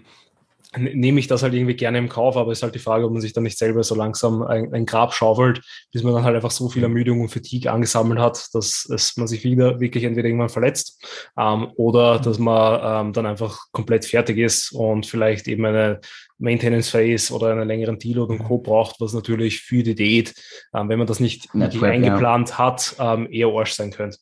[0.76, 3.12] nehme ich das halt irgendwie gerne im Kauf, aber es ist halt die Frage, ob
[3.12, 5.60] man sich dann nicht selber so langsam ein, ein, Grab schaufelt,
[5.92, 9.26] bis man dann halt einfach so viel Ermüdung und Fatigue angesammelt hat, dass es, man
[9.26, 11.04] sich wieder wirklich entweder irgendwann verletzt
[11.38, 16.00] ähm, oder dass man ähm, dann einfach komplett fertig ist und vielleicht eben eine
[16.38, 18.58] Maintenance Phase oder einen längeren Deload und Co.
[18.58, 20.34] braucht, was natürlich für die Diät,
[20.74, 22.58] ähm, wenn man das nicht Network, eingeplant ja.
[22.58, 24.16] hat, ähm, eher Arsch sein könnte.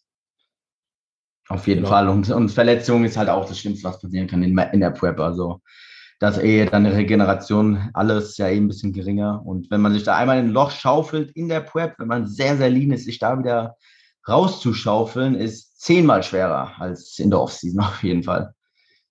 [1.48, 1.90] Auf jeden genau.
[1.90, 2.08] Fall.
[2.08, 5.18] Und, und Verletzung ist halt auch das Schlimmste, was passieren kann in, in der Prep.
[5.18, 5.60] Also
[6.20, 9.42] dass eh dann eine Regeneration alles ja eben ein bisschen geringer.
[9.44, 12.58] Und wenn man sich da einmal ein Loch schaufelt in der Prep, wenn man sehr,
[12.58, 13.76] sehr lean ist, sich da wieder
[14.28, 18.54] rauszuschaufeln, ist zehnmal schwerer als in der Offseason auf jeden Fall.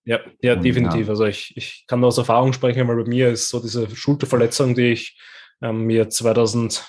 [0.06, 1.08] Ja, ja, Und, definitiv.
[1.08, 1.10] Ja.
[1.10, 4.92] Also ich, ich kann aus Erfahrung sprechen, weil bei mir ist so diese Schulterverletzung, die
[4.92, 5.20] ich
[5.62, 6.84] ähm, mir 2000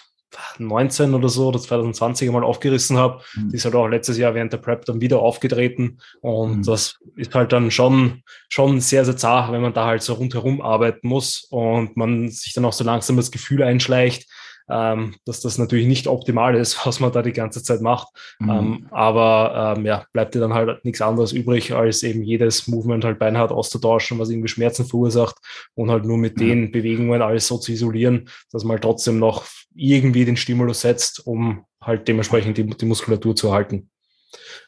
[0.58, 3.22] 19 oder so oder 2020 einmal aufgerissen habe.
[3.34, 3.50] Mhm.
[3.50, 5.98] Die ist halt auch letztes Jahr während der Prep dann wieder aufgetreten.
[6.20, 6.62] Und mhm.
[6.62, 10.60] das ist halt dann schon, schon sehr, sehr zart, wenn man da halt so rundherum
[10.60, 14.28] arbeiten muss und man sich dann auch so langsam das Gefühl einschleicht,
[14.70, 18.08] ähm, dass das natürlich nicht optimal ist, was man da die ganze Zeit macht.
[18.38, 18.50] Mhm.
[18.50, 23.04] Ähm, aber ähm, ja, bleibt dir dann halt nichts anderes übrig, als eben jedes Movement
[23.04, 25.36] halt beinhart auszutauschen, was irgendwie Schmerzen verursacht
[25.74, 26.40] und halt nur mit mhm.
[26.40, 31.26] den Bewegungen alles so zu isolieren, dass man halt trotzdem noch irgendwie den Stimulus setzt,
[31.26, 33.90] um halt dementsprechend die, die Muskulatur zu erhalten.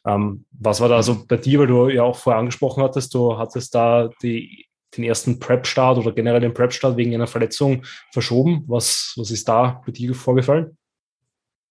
[0.05, 3.39] Ähm, was war da also bei dir, weil du ja auch vorher angesprochen hattest, du
[3.39, 8.65] hattest da die, den ersten Prep-Start oder generell den Prep-Start wegen einer Verletzung verschoben.
[8.67, 10.77] Was, was ist da bei dir vorgefallen?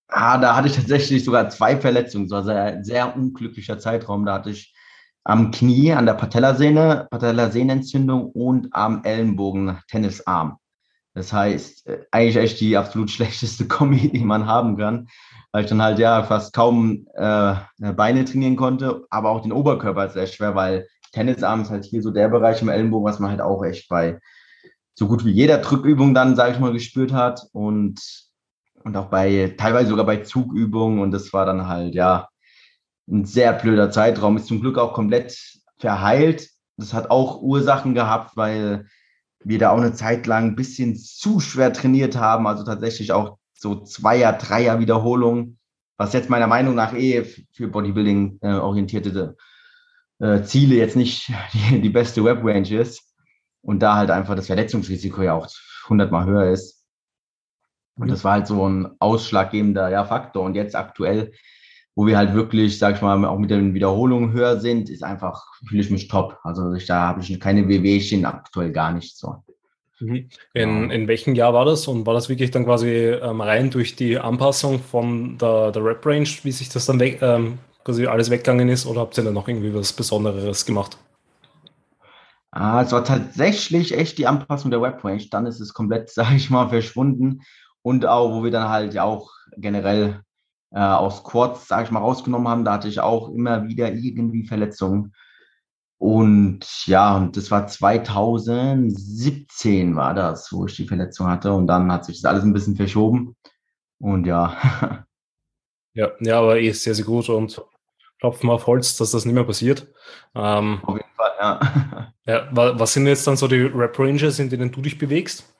[0.07, 2.27] Ah, da hatte ich tatsächlich sogar zwei Verletzungen.
[2.27, 4.25] Das war ein sehr unglücklicher Zeitraum.
[4.25, 4.73] Da hatte ich
[5.23, 10.57] am Knie, an der Patellasehne, Patellasehnenentzündung und am Ellenbogen Tennisarm.
[11.13, 15.07] Das heißt, äh, eigentlich echt die absolut schlechteste Kombi, die man haben kann
[15.51, 20.05] weil ich dann halt ja fast kaum äh, Beine trainieren konnte, aber auch den Oberkörper
[20.05, 23.31] ist sehr schwer, weil Tennisarm ist halt hier so der Bereich im Ellenbogen, was man
[23.31, 24.19] halt auch echt bei
[24.93, 27.99] so gut wie jeder Drückübung dann, sage ich mal, gespürt hat und,
[28.83, 32.27] und auch bei, teilweise sogar bei Zugübungen und das war dann halt, ja,
[33.09, 35.37] ein sehr blöder Zeitraum, ist zum Glück auch komplett
[35.79, 36.49] verheilt.
[36.77, 38.85] Das hat auch Ursachen gehabt, weil
[39.43, 43.37] wir da auch eine Zeit lang ein bisschen zu schwer trainiert haben, also tatsächlich auch
[43.53, 45.57] so Zweier-, Dreier-Wiederholungen,
[45.97, 48.39] was jetzt meiner Meinung nach eh für Bodybuilding
[50.21, 53.07] äh, Ziele jetzt nicht die, die beste Web-Range ist.
[53.63, 55.47] Und da halt einfach das Verletzungsrisiko ja auch
[55.87, 56.83] hundertmal höher ist.
[57.95, 60.43] Und das war halt so ein ausschlaggebender ja, Faktor.
[60.43, 61.33] Und jetzt aktuell,
[61.93, 65.45] wo wir halt wirklich, sag ich mal, auch mit den Wiederholungen höher sind, ist einfach,
[65.67, 66.39] fühle ich mich top.
[66.43, 69.35] Also ich, da habe ich keine WWchen aktuell gar nicht so.
[69.99, 70.29] Mhm.
[70.55, 71.87] In, in welchem Jahr war das?
[71.87, 76.29] Und war das wirklich dann quasi ähm, rein durch die Anpassung von der, der Rap-Range,
[76.41, 78.85] wie sich das dann weg, ähm, quasi alles weggegangen ist?
[78.85, 80.97] Oder habt ihr dann noch irgendwie was Besonderes gemacht?
[82.51, 85.25] Ah, es war tatsächlich echt die Anpassung der Web-Range.
[85.31, 87.41] Dann ist es komplett, sage ich mal, verschwunden.
[87.81, 90.21] Und auch, wo wir dann halt ja auch generell
[90.71, 94.45] äh, aus Quads, sage ich mal, rausgenommen haben, da hatte ich auch immer wieder irgendwie
[94.45, 95.13] Verletzungen.
[95.97, 101.53] Und ja, und das war 2017 war das, wo ich die Verletzung hatte.
[101.53, 103.35] Und dann hat sich das alles ein bisschen verschoben.
[103.99, 105.05] Und ja.
[105.93, 107.61] Ja, ja, aber eh sehr, sehr gut und
[108.21, 109.87] klopfen wir auf Holz, dass das nicht mehr passiert.
[110.35, 112.13] Ähm, auf jeden Fall, ja.
[112.25, 112.47] ja.
[112.51, 115.53] Was sind jetzt dann so die Rap-Ranges, in denen du dich bewegst?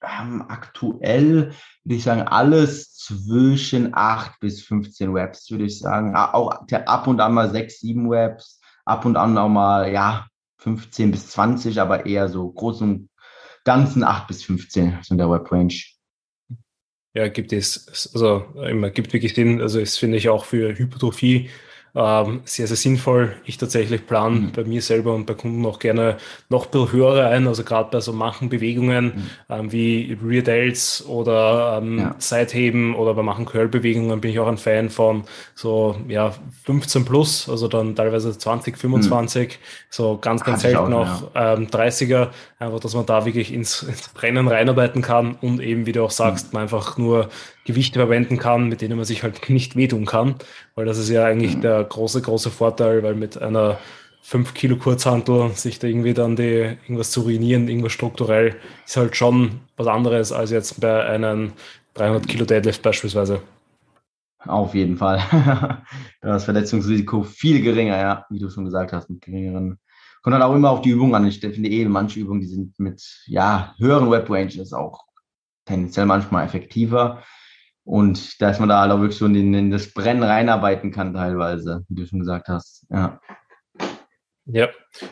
[0.00, 1.52] Ähm, aktuell
[1.84, 6.16] würde ich sagen, alles zwischen 8 bis 15 Raps, würde ich sagen.
[6.16, 6.52] Auch
[6.86, 10.26] ab und an mal 6, 7 Raps ab und an auch mal, ja,
[10.58, 13.08] 15 bis 20, aber eher so großen
[13.64, 15.74] ganzen 8 bis 15 sind der Web Range.
[17.14, 21.50] Ja, gibt es, also immer gibt wirklich Sinn, also es finde ich auch für Hypertrophie
[21.94, 23.34] ähm, sehr, sehr sinnvoll.
[23.44, 24.52] Ich tatsächlich plane mhm.
[24.52, 26.16] bei mir selber und bei Kunden auch gerne
[26.48, 29.30] noch ein bisschen höhere ein, also gerade bei so manchen Bewegungen mhm.
[29.50, 32.14] ähm, wie Rear Delts oder ähm, ja.
[32.18, 35.24] Seitheben oder bei manchen Curl-Bewegungen bin ich auch ein Fan von
[35.54, 39.54] so ja 15 plus, also dann teilweise 20, 25, mhm.
[39.90, 41.54] so ganz, ganz selten noch ja.
[41.54, 42.28] ähm, 30er,
[42.58, 46.10] einfach, dass man da wirklich ins, ins Brennen reinarbeiten kann und eben, wie du auch
[46.10, 46.50] sagst, mhm.
[46.54, 47.28] man einfach nur
[47.64, 50.36] Gewichte verwenden kann, mit denen man sich halt nicht wehtun kann,
[50.74, 51.60] weil das ist ja eigentlich mhm.
[51.62, 53.78] der große, große Vorteil, weil mit einer
[54.22, 59.16] 5 Kilo Kurzhantel sich da irgendwie dann die, irgendwas zu ruinieren, irgendwas strukturell, ist halt
[59.16, 61.52] schon was anderes als jetzt bei einem
[61.94, 63.42] 300 Kilo Deadlift beispielsweise.
[64.46, 65.20] Auf jeden Fall.
[66.20, 69.78] das Verletzungsrisiko viel geringer, ja, wie du schon gesagt hast, mit geringeren.
[70.22, 71.26] Kommt dann auch immer auf die Übung an.
[71.26, 75.04] Ich finde eh, manche Übungen, die sind mit ja, höheren Web Ranges auch
[75.64, 77.22] tendenziell manchmal effektiver.
[77.84, 81.84] Und dass man da halt auch wirklich so in, in das Brennen reinarbeiten kann, teilweise,
[81.88, 82.86] wie du schon gesagt hast.
[82.90, 83.20] Ja.
[84.46, 84.68] Ja,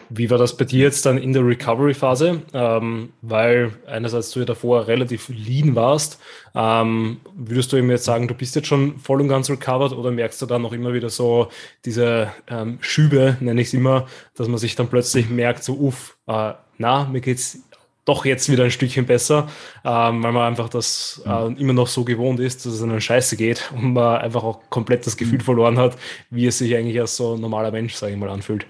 [0.08, 2.42] wie war das bei dir jetzt dann in der Recovery-Phase?
[2.52, 6.20] Ähm, weil einerseits du ja davor relativ lean warst.
[6.52, 10.10] Ähm, würdest du ihm jetzt sagen, du bist jetzt schon voll und ganz recovered oder
[10.10, 11.48] merkst du dann noch immer wieder so
[11.84, 16.18] diese ähm, Schübe, nenne ich es immer, dass man sich dann plötzlich merkt, so uff,
[16.26, 17.69] äh, na, mir geht's
[18.10, 19.46] doch jetzt wieder ein Stückchen besser,
[19.84, 23.36] ähm, weil man einfach das äh, immer noch so gewohnt ist, dass es einen Scheiße
[23.36, 25.44] geht und man einfach auch komplett das Gefühl mhm.
[25.44, 25.96] verloren hat,
[26.30, 28.66] wie es sich eigentlich als so normaler Mensch, sage ich mal, anfühlt.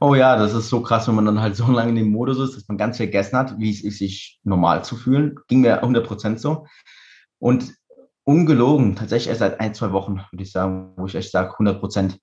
[0.00, 2.38] Oh ja, das ist so krass, wenn man dann halt so lange in dem Modus
[2.38, 5.38] ist, dass man ganz vergessen hat, wie es ist, sich normal zu fühlen.
[5.48, 6.66] Ging mir 100% so.
[7.38, 7.74] Und
[8.24, 12.16] ungelogen, tatsächlich erst seit ein, zwei Wochen, würde ich sagen, wo ich echt sage, 100%.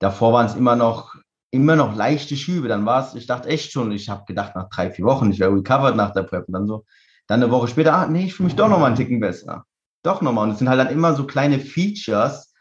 [0.00, 1.14] Davor waren es immer noch
[1.52, 2.66] immer noch leichte Schübe.
[2.66, 5.38] Dann war es, ich dachte echt schon, ich habe gedacht, nach drei, vier Wochen, ich
[5.38, 6.48] wäre recovered nach der Prep.
[6.48, 6.84] Und dann so,
[7.28, 9.64] dann eine Woche später, ah, nee, ich fühle mich doch nochmal einen Ticken besser.
[10.02, 10.46] Doch nochmal.
[10.46, 12.52] Und es sind halt dann immer so kleine Features,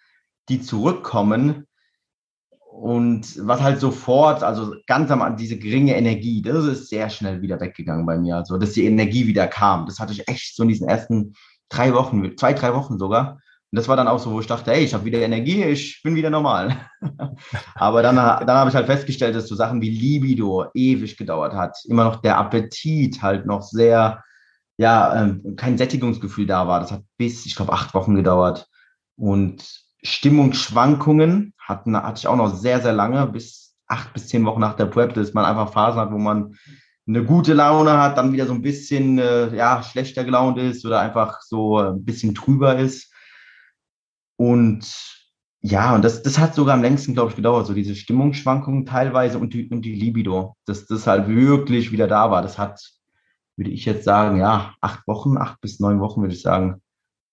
[0.49, 1.65] die zurückkommen.
[2.60, 7.41] Und was halt sofort, also ganz am Anfang, diese geringe Energie, das ist sehr schnell
[7.41, 8.38] wieder weggegangen bei mir.
[8.38, 9.86] Also, dass die Energie wieder kam.
[9.86, 11.34] Das hatte ich echt so in diesen ersten
[11.69, 13.39] drei Wochen, zwei, drei Wochen sogar.
[13.72, 16.01] Und das war dann auch so, wo ich dachte, hey, ich habe wieder Energie, ich
[16.03, 16.89] bin wieder normal.
[17.76, 21.78] Aber dann, dann habe ich halt festgestellt, dass so Sachen wie Libido ewig gedauert hat.
[21.86, 24.24] Immer noch der Appetit halt noch sehr,
[24.78, 26.82] ja, ähm, kein Sättigungsgefühl da war.
[26.82, 28.67] Das hat bis, ich glaube, acht Wochen gedauert.
[29.15, 29.63] Und
[30.03, 34.76] Stimmungsschwankungen hatten, hatte ich auch noch sehr, sehr lange, bis acht bis zehn Wochen nach
[34.76, 36.55] der Prep, dass man einfach Phasen hat, wo man
[37.07, 40.99] eine gute Laune hat, dann wieder so ein bisschen äh, ja, schlechter gelaunt ist oder
[40.99, 43.11] einfach so ein bisschen trüber ist.
[44.41, 44.87] Und
[45.61, 49.37] ja, und das, das hat sogar am längsten, glaube ich, gedauert, so diese Stimmungsschwankungen teilweise
[49.37, 52.41] und die, und die Libido, dass das halt wirklich wieder da war.
[52.41, 52.81] Das hat,
[53.55, 56.81] würde ich jetzt sagen, ja, acht Wochen, acht bis neun Wochen, würde ich sagen.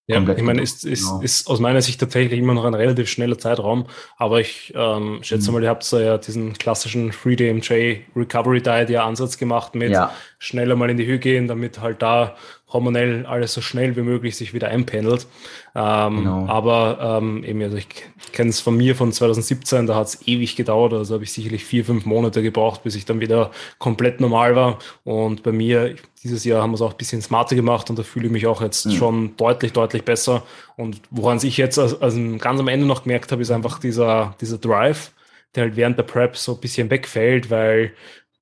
[0.07, 1.21] Ja, ich meine, ist, ist, genau.
[1.21, 3.87] ist aus meiner Sicht tatsächlich immer noch ein relativ schneller Zeitraum,
[4.17, 5.55] aber ich ähm, schätze mhm.
[5.55, 10.11] mal, ihr habt so ja diesen klassischen 3DMJ Recovery Diet ja Ansatz gemacht mit ja.
[10.39, 12.37] schneller mal in die Höhe gehen, damit halt da
[12.71, 15.27] hormonell alles so schnell wie möglich sich wieder einpendelt.
[15.75, 16.47] Ähm, genau.
[16.49, 17.89] Aber ähm, eben, also ich
[18.33, 21.65] kenne es von mir von 2017, da hat es ewig gedauert, also habe ich sicherlich
[21.65, 24.79] vier, fünf Monate gebraucht, bis ich dann wieder komplett normal war.
[25.05, 28.03] Und bei mir, dieses Jahr haben wir es auch ein bisschen smarter gemacht und da
[28.03, 28.93] fühle ich mich auch jetzt mhm.
[28.93, 30.43] schon deutlich, deutlich besser.
[30.77, 34.35] Und woran ich jetzt also, also ganz am Ende noch gemerkt habe, ist einfach dieser,
[34.43, 35.13] dieser Drive,
[35.55, 37.93] der halt während der Prep so ein bisschen wegfällt, weil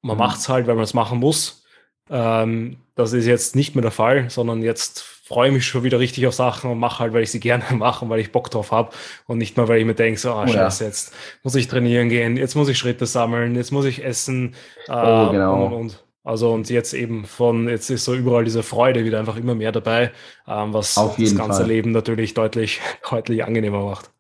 [0.03, 0.23] man mhm.
[0.23, 1.66] macht es halt, weil man es machen muss.
[2.11, 5.99] Ähm, das ist jetzt nicht mehr der Fall, sondern jetzt freue ich mich schon wieder
[5.99, 8.51] richtig auf Sachen und mache halt, weil ich sie gerne mache und weil ich Bock
[8.51, 8.91] drauf habe
[9.27, 10.89] und nicht mal, weil ich mir denke, so, ah, oh, scheiße, ja.
[10.89, 14.55] jetzt muss ich trainieren gehen, jetzt muss ich Schritte sammeln, jetzt muss ich essen
[14.87, 15.67] äh, oh, genau.
[15.67, 16.03] und, und, und.
[16.23, 19.71] Also und jetzt eben von, jetzt ist so überall diese Freude wieder einfach immer mehr
[19.71, 20.11] dabei,
[20.49, 21.67] ähm, was das ganze Fall.
[21.69, 24.11] Leben natürlich deutlich, deutlich angenehmer macht.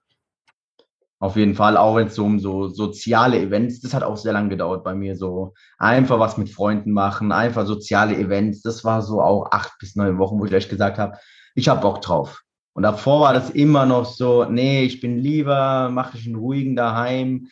[1.18, 4.34] Auf jeden Fall, auch wenn es so um so soziale Events, das hat auch sehr
[4.34, 5.16] lange gedauert bei mir.
[5.16, 8.60] So einfach was mit Freunden machen, einfach soziale Events.
[8.60, 11.16] Das war so auch acht bis neun Wochen, wo ich echt gesagt habe,
[11.54, 12.42] ich habe Bock drauf.
[12.74, 16.76] Und davor war das immer noch so, nee, ich bin lieber, mache ich einen ruhigen
[16.76, 17.48] daheim,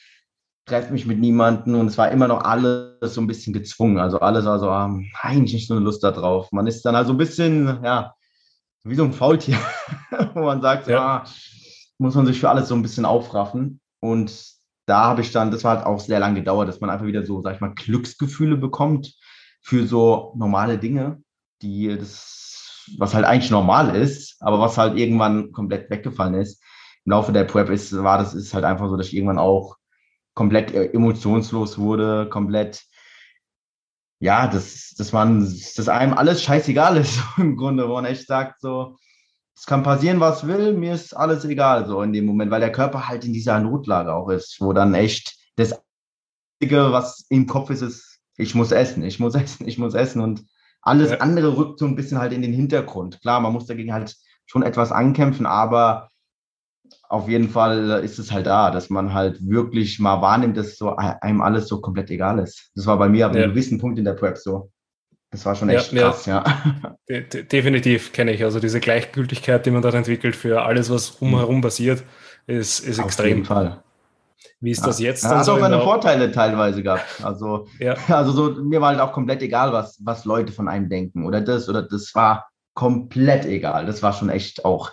[0.67, 3.99] treffe mich mit niemanden und es war immer noch alles so ein bisschen gezwungen.
[3.99, 6.53] Also alles war so, ah, eigentlich nicht so eine Lust da drauf.
[6.53, 8.15] Man ist dann also ein bisschen, ja,
[8.85, 9.57] wie so ein Faultier,
[10.35, 11.23] wo man sagt, ja.
[11.23, 11.25] ah,
[11.99, 13.81] muss man sich für alles so ein bisschen aufraffen.
[14.01, 14.55] Und
[14.87, 17.25] da habe ich dann, das war halt auch sehr lange gedauert, dass man einfach wieder
[17.25, 19.15] so, sag ich mal, Glücksgefühle bekommt
[19.63, 21.23] für so normale Dinge,
[21.63, 26.63] die das, was halt eigentlich normal ist, aber was halt irgendwann komplett weggefallen ist.
[27.07, 29.77] Im Laufe der Prep ist, war das ist halt einfach so, dass ich irgendwann auch
[30.35, 32.85] komplett äh, emotionslos wurde, komplett,
[34.21, 38.61] ja, das, das man, dass einem alles scheißegal ist, im Grunde, wo man echt sagt,
[38.61, 38.97] so,
[39.57, 42.73] es kann passieren, was will, mir ist alles egal, so in dem Moment, weil der
[42.73, 45.81] Körper halt in dieser Notlage auch ist, wo dann echt das
[46.61, 50.21] Einzige, was im Kopf ist, ist, ich muss essen, ich muss essen, ich muss essen
[50.21, 50.45] und
[50.83, 51.19] alles ja.
[51.19, 53.21] andere rückt so ein bisschen halt in den Hintergrund.
[53.23, 56.11] Klar, man muss dagegen halt schon etwas ankämpfen, aber
[57.09, 60.95] auf jeden Fall ist es halt da, dass man halt wirklich mal wahrnimmt, dass so
[60.97, 62.71] einem alles so komplett egal ist.
[62.75, 63.43] Das war bei mir ab ja.
[63.43, 64.71] einem gewissen Punkt in der Prep so.
[65.35, 66.45] Das war schon echt ja, krass, ja.
[67.09, 67.21] ja.
[67.21, 68.45] De definitiv kenne ich.
[68.45, 72.05] Also diese Gleichgültigkeit, die man dann entwickelt für alles, was umherum passiert,
[72.47, 73.25] ist, ist Auf extrem.
[73.25, 73.83] Auf jeden Fall.
[74.61, 74.87] Wie ist ja.
[74.87, 75.25] das jetzt?
[75.25, 77.21] Ja, hat auch seine Vorteile teilweise gehabt.
[77.25, 77.67] Also,
[78.09, 81.27] also so, mir war halt auch komplett egal, was, was Leute von einem denken.
[81.27, 83.87] Oder das oder das war komplett egal.
[83.87, 84.93] Das war schon echt auch.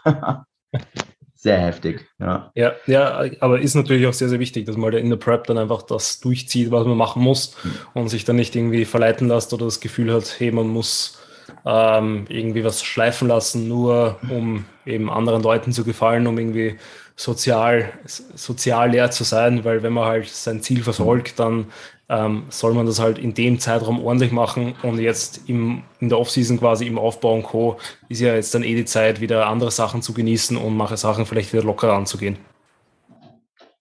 [1.41, 2.05] Sehr heftig.
[2.19, 2.51] Ja.
[2.53, 5.57] ja, ja, aber ist natürlich auch sehr, sehr wichtig, dass man in der Prep dann
[5.57, 7.71] einfach das durchzieht, was man machen muss mhm.
[7.95, 11.17] und sich dann nicht irgendwie verleiten lässt oder das Gefühl hat, hey, man muss
[11.65, 16.77] ähm, irgendwie was schleifen lassen, nur um eben anderen Leuten zu gefallen, um irgendwie
[17.15, 21.65] sozial, sozial leer zu sein, weil wenn man halt sein Ziel verfolgt, dann
[22.11, 26.19] ähm, soll man das halt in dem Zeitraum ordentlich machen und jetzt im, in der
[26.19, 27.77] Offseason quasi im Aufbau und Co.
[28.09, 31.25] ist ja jetzt dann eh die Zeit, wieder andere Sachen zu genießen und mache Sachen
[31.25, 32.37] vielleicht wieder lockerer anzugehen.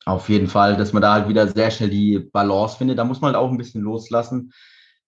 [0.06, 2.98] Auf jeden Fall, dass man da halt wieder sehr schnell die Balance findet.
[2.98, 4.52] Da muss man halt auch ein bisschen loslassen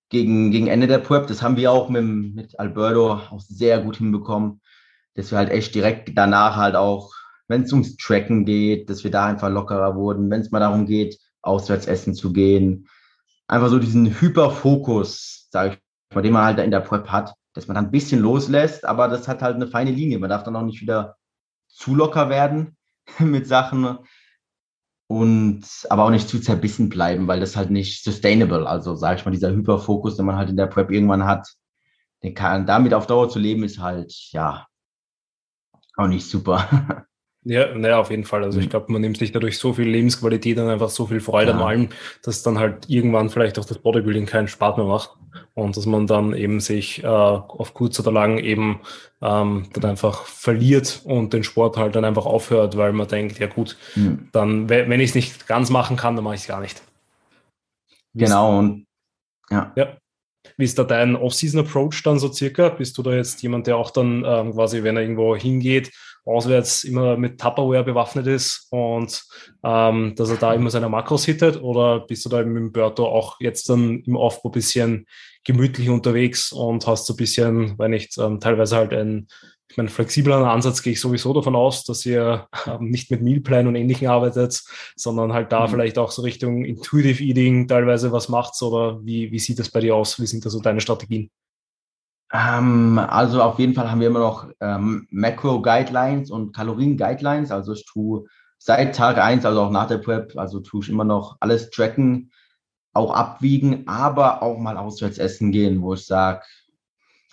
[0.09, 1.29] gegen, gegen Ende der Prep.
[1.29, 4.61] Das haben wir auch mit, mit Alberto auch sehr gut hinbekommen,
[5.15, 7.13] dass wir halt echt direkt danach halt auch,
[7.47, 10.87] wenn es ums Tracken geht, dass wir da einfach lockerer wurden, wenn es mal darum
[10.87, 12.89] geht, auswärts essen zu gehen,
[13.53, 17.69] einfach so diesen Hyperfokus, sage ich mal, den man halt in der Prep hat, dass
[17.69, 20.19] man dann ein bisschen loslässt, aber das hat halt eine feine Linie.
[20.19, 21.17] Man darf dann auch nicht wieder
[21.69, 22.79] zu locker werden
[23.19, 23.99] mit Sachen
[25.07, 29.25] und aber auch nicht zu zerbissen bleiben, weil das halt nicht sustainable, also sage ich
[29.27, 31.47] mal, dieser Hyperfokus, den man halt in der Prep irgendwann hat,
[32.23, 34.67] den kann, damit auf Dauer zu leben, ist halt, ja,
[35.97, 37.05] auch nicht super.
[37.45, 38.45] Ja, naja, auf jeden Fall.
[38.45, 38.71] Also ich mhm.
[38.71, 41.57] glaube, man nimmt sich dadurch so viel Lebensqualität und einfach so viel Freude ja.
[41.57, 41.89] an allem,
[42.23, 45.11] dass dann halt irgendwann vielleicht auch das Bodybuilding keinen Spaß mehr macht
[45.55, 48.81] und dass man dann eben sich äh, auf kurz oder lang eben
[49.21, 53.49] ähm, dann einfach verliert und den Sport halt dann einfach aufhört, weil man denkt, ja
[53.49, 54.29] gut, mhm.
[54.31, 56.81] dann wenn ich es nicht ganz machen kann, dann mache ich es gar nicht.
[58.15, 58.87] Genau und
[59.51, 59.73] ja.
[59.75, 59.97] ja.
[60.57, 62.69] Wie ist da dein Off-Season-Approach dann so circa?
[62.69, 65.91] Bist du da jetzt jemand, der auch dann ähm, quasi, wenn er irgendwo hingeht,
[66.25, 69.25] auswärts immer mit Tupperware bewaffnet ist und
[69.65, 71.61] ähm, dass er da immer seine Makros hittet?
[71.61, 75.07] Oder bist du da mit dem Berto auch jetzt dann im Aufbau ein bisschen
[75.45, 79.27] gemütlich unterwegs und hast so ein bisschen, wenn nicht, ähm, teilweise halt ein,
[79.69, 83.67] ich meine, flexibler Ansatz gehe ich sowieso davon aus, dass ihr ähm, nicht mit Mealplan
[83.67, 84.63] und Ähnlichem arbeitet,
[84.97, 85.71] sondern halt da mhm.
[85.71, 89.81] vielleicht auch so Richtung Intuitive Eating teilweise was macht oder wie, wie sieht das bei
[89.81, 90.21] dir aus?
[90.21, 91.31] Wie sind da so deine Strategien?
[92.33, 97.51] Ähm, also auf jeden Fall haben wir immer noch ähm, Macro-Guidelines und Kalorien-Guidelines.
[97.51, 98.25] Also ich tue
[98.59, 102.33] seit Tag 1, also auch nach der Prep, also tue ich immer noch alles tracken,
[102.95, 106.43] auch abwiegen, aber auch mal auswärts essen gehen, wo ich sage,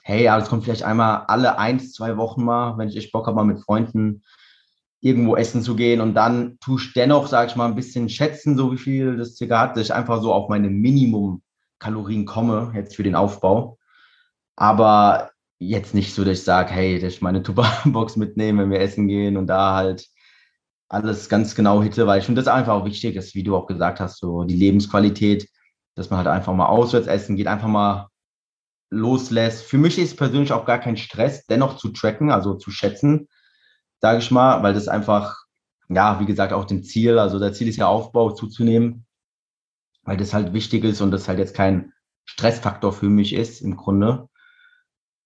[0.04, 3.28] hey, ja, das kommt vielleicht einmal alle eins, zwei Wochen mal, wenn ich echt Bock
[3.28, 4.24] habe, mal mit Freunden
[5.02, 8.58] irgendwo essen zu gehen und dann tue ich dennoch, sage ich mal, ein bisschen schätzen,
[8.58, 12.97] so wie viel das circa hat, dass ich einfach so auf meine Minimum-Kalorien komme, jetzt
[12.97, 13.78] für den Aufbau.
[14.60, 18.82] Aber jetzt nicht so, dass ich sage, hey, dass ich meine Tuba-Box mitnehme, wenn wir
[18.82, 20.05] essen gehen und da halt
[20.89, 23.68] alles ganz genau hitte, weil ich finde, das einfach auch wichtig ist, wie du auch
[23.68, 25.47] gesagt hast, so die Lebensqualität,
[25.95, 28.10] dass man halt einfach mal auswärts essen geht, einfach mal
[28.89, 29.64] loslässt.
[29.64, 33.30] Für mich ist persönlich auch gar kein Stress, dennoch zu tracken, also zu schätzen,
[34.01, 35.38] sage ich mal, weil das einfach,
[35.88, 39.05] ja, wie gesagt, auch dem Ziel, also der Ziel ist ja Aufbau zuzunehmen,
[40.03, 41.93] weil das halt wichtig ist und das halt jetzt kein
[42.26, 44.28] Stressfaktor für mich ist im Grunde.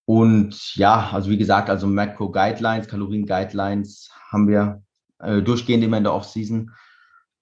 [0.05, 4.81] Und ja, also wie gesagt, also Macro Guidelines, Kalorien Guidelines haben wir
[5.19, 6.71] äh, durchgehend immer in der Offseason.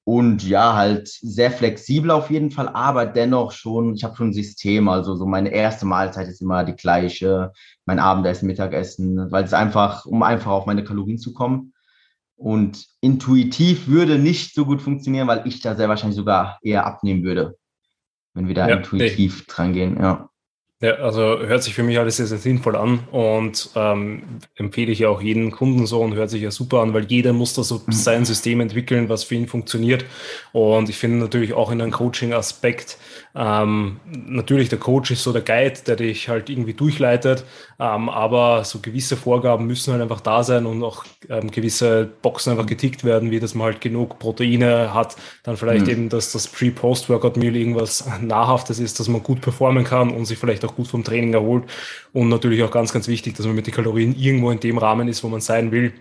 [0.03, 4.33] Und ja, halt sehr flexibel auf jeden Fall, aber dennoch schon, ich habe schon ein
[4.33, 4.89] System.
[4.89, 7.51] Also so meine erste Mahlzeit ist immer die gleiche,
[7.85, 11.73] mein Abendessen, Mittagessen, weil es einfach, um einfach auf meine Kalorien zu kommen.
[12.35, 17.23] Und intuitiv würde nicht so gut funktionieren, weil ich da sehr wahrscheinlich sogar eher abnehmen
[17.23, 17.55] würde,
[18.33, 19.45] wenn wir da ja, intuitiv nee.
[19.47, 19.97] dran gehen.
[20.01, 20.30] Ja.
[20.81, 24.23] Ja, also hört sich für mich alles sehr, sehr sinnvoll an und ähm,
[24.55, 27.33] empfehle ich ja auch jeden Kunden so und hört sich ja super an, weil jeder
[27.33, 27.91] muss da so mhm.
[27.91, 30.05] sein System entwickeln, was für ihn funktioniert.
[30.53, 32.97] Und ich finde natürlich auch in einem Coaching-Aspekt,
[33.33, 37.45] ähm, natürlich der Coach ist so der Guide, der dich halt irgendwie durchleitet,
[37.79, 42.51] ähm, aber so gewisse Vorgaben müssen halt einfach da sein und auch ähm, gewisse Boxen
[42.51, 45.91] einfach getickt werden, wie dass man halt genug Proteine hat, dann vielleicht mhm.
[45.91, 50.65] eben, dass das Pre-Post-Workout-Meal irgendwas Nahrhaftes ist, dass man gut performen kann und sich vielleicht
[50.65, 51.65] auch auch gut vom Training erholt.
[52.13, 55.07] Und natürlich auch ganz, ganz wichtig, dass man mit den Kalorien irgendwo in dem Rahmen
[55.07, 55.93] ist, wo man sein will.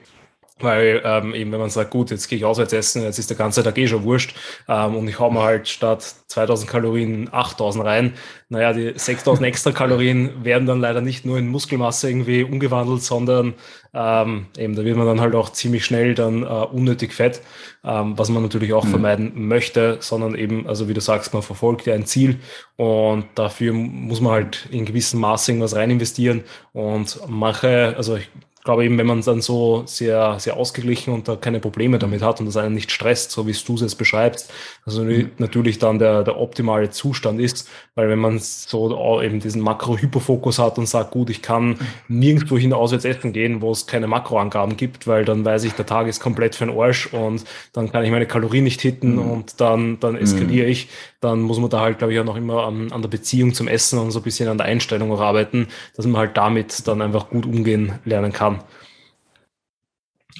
[0.61, 3.37] Weil ähm, eben, wenn man sagt, gut, jetzt gehe ich auswärts essen, jetzt ist der
[3.37, 4.35] ganze Tag eh schon wurscht
[4.69, 8.13] ähm, und ich hau mir halt statt 2000 Kalorien 8000 rein.
[8.49, 13.55] Naja, die 6000 extra Kalorien werden dann leider nicht nur in Muskelmasse irgendwie umgewandelt, sondern
[13.93, 17.43] ähm, eben, da wird man dann halt auch ziemlich schnell dann äh, unnötig fett,
[17.85, 18.91] ähm, was man natürlich auch mhm.
[18.91, 22.39] vermeiden möchte, sondern eben, also wie du sagst, man verfolgt ja ein Ziel
[22.77, 28.29] und dafür muss man halt in gewissem Maße irgendwas rein investieren und mache, also ich
[28.65, 32.41] glaube eben, wenn man dann so sehr, sehr ausgeglichen und da keine Probleme damit hat
[32.41, 34.53] und das einen nicht stresst, so wie du es jetzt beschreibst,
[34.85, 35.31] also mhm.
[35.39, 40.79] natürlich dann der, der optimale Zustand ist, weil wenn man so eben diesen Makro-Hyperfokus hat
[40.79, 45.07] und sagt, gut, ich kann nirgendwo hin auswärts essen gehen, wo es keine Makroangaben gibt,
[45.07, 48.11] weil dann weiß ich, der Tag ist komplett für den Arsch und dann kann ich
[48.11, 49.31] meine Kalorien nicht hitten mhm.
[49.31, 50.73] und dann, dann eskaliere mhm.
[50.73, 50.89] ich,
[51.21, 53.69] dann muss man da halt, glaube ich, auch noch immer an, an der Beziehung zum
[53.69, 57.03] Essen und so ein bisschen an der Einstellung auch arbeiten, dass man halt damit dann
[57.03, 58.63] einfach gut umgehen lernen kann.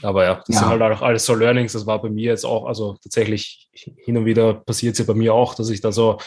[0.03, 0.61] Aber ja, das ja.
[0.61, 1.73] sind halt auch alles so Learnings.
[1.73, 5.15] Das war bei mir jetzt auch, also tatsächlich hin und wieder passiert es ja bei
[5.15, 6.19] mir auch, dass ich da so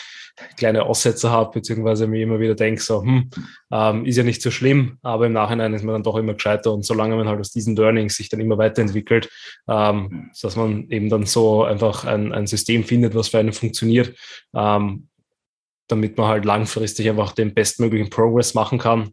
[0.57, 3.29] kleine Aussätze habe, beziehungsweise mir immer wieder denke, so, hm,
[3.71, 6.73] ähm, ist ja nicht so schlimm, aber im Nachhinein ist man dann doch immer gescheiter
[6.73, 9.29] und solange man halt aus diesen Learnings sich dann immer weiterentwickelt,
[9.67, 14.15] ähm, dass man eben dann so einfach ein, ein System findet, was für einen funktioniert,
[14.55, 15.07] ähm,
[15.87, 19.11] damit man halt langfristig einfach den bestmöglichen Progress machen kann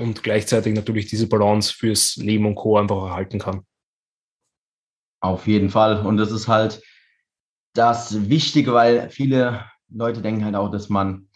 [0.00, 2.76] und gleichzeitig natürlich diese Balance fürs Leben und Co.
[2.78, 3.62] einfach erhalten kann.
[5.20, 6.04] Auf jeden Fall.
[6.04, 6.82] Und das ist halt
[7.74, 11.28] das Wichtige, weil viele Leute denken halt auch, dass man,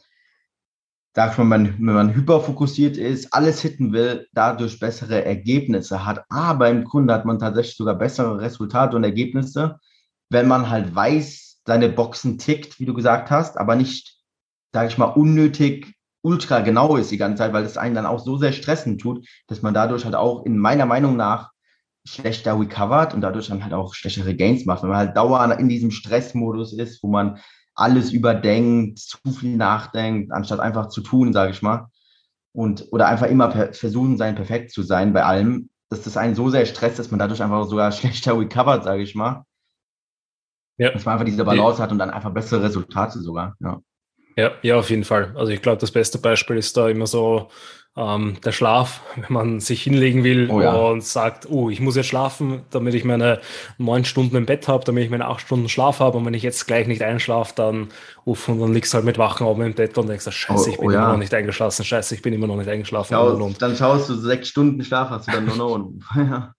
[1.15, 6.25] sagt man, wenn man hyperfokussiert ist, alles hitten will, dadurch bessere Ergebnisse hat.
[6.29, 9.79] Aber im Grunde hat man tatsächlich sogar bessere Resultate und Ergebnisse,
[10.31, 14.19] wenn man halt weiß, seine Boxen tickt, wie du gesagt hast, aber nicht,
[14.73, 18.19] sage ich mal, unnötig ultra genau ist die ganze Zeit, weil es einen dann auch
[18.19, 21.54] so sehr stressen tut, dass man dadurch halt auch in meiner Meinung nach
[22.07, 24.83] schlechter recovert und dadurch dann halt auch schlechtere Gains macht.
[24.83, 27.39] Wenn man halt dauernd in diesem Stressmodus ist, wo man
[27.75, 31.89] alles überdenkt, zu viel nachdenkt, anstatt einfach zu tun, sage ich mal.
[32.53, 36.51] Und, oder einfach immer versuchen sein, perfekt zu sein bei allem, dass das einen so
[36.51, 39.45] sehr stresst, dass man dadurch einfach sogar schlechter recovert, sage ich mal.
[40.77, 40.91] Ja.
[40.91, 43.55] Dass man einfach diese Balance hat und dann einfach bessere Resultate sogar.
[43.61, 43.81] Ja.
[44.37, 45.33] Ja, ja, auf jeden Fall.
[45.37, 47.51] Also ich glaube, das beste Beispiel ist da immer so
[47.97, 50.75] ähm, der Schlaf, wenn man sich hinlegen will oh, ja.
[50.75, 53.41] und sagt, oh, ich muss jetzt schlafen, damit ich meine
[53.79, 56.43] neun Stunden im Bett habe, damit ich meine acht Stunden Schlaf habe und wenn ich
[56.43, 57.89] jetzt gleich nicht einschlafe, dann
[58.25, 60.79] uff, und dann liegst du halt mit Wachen oben im Bett und denkst, scheiße, ich
[60.79, 61.01] bin oh, ja.
[61.01, 63.15] immer noch nicht eingeschlafen, scheiße, ich bin immer noch nicht eingeschlafen.
[63.15, 63.63] Schau, und, und.
[63.63, 65.93] Dann schaust du, sechs Stunden Schlaf hast du dann nur noch.
[66.17, 66.55] ja.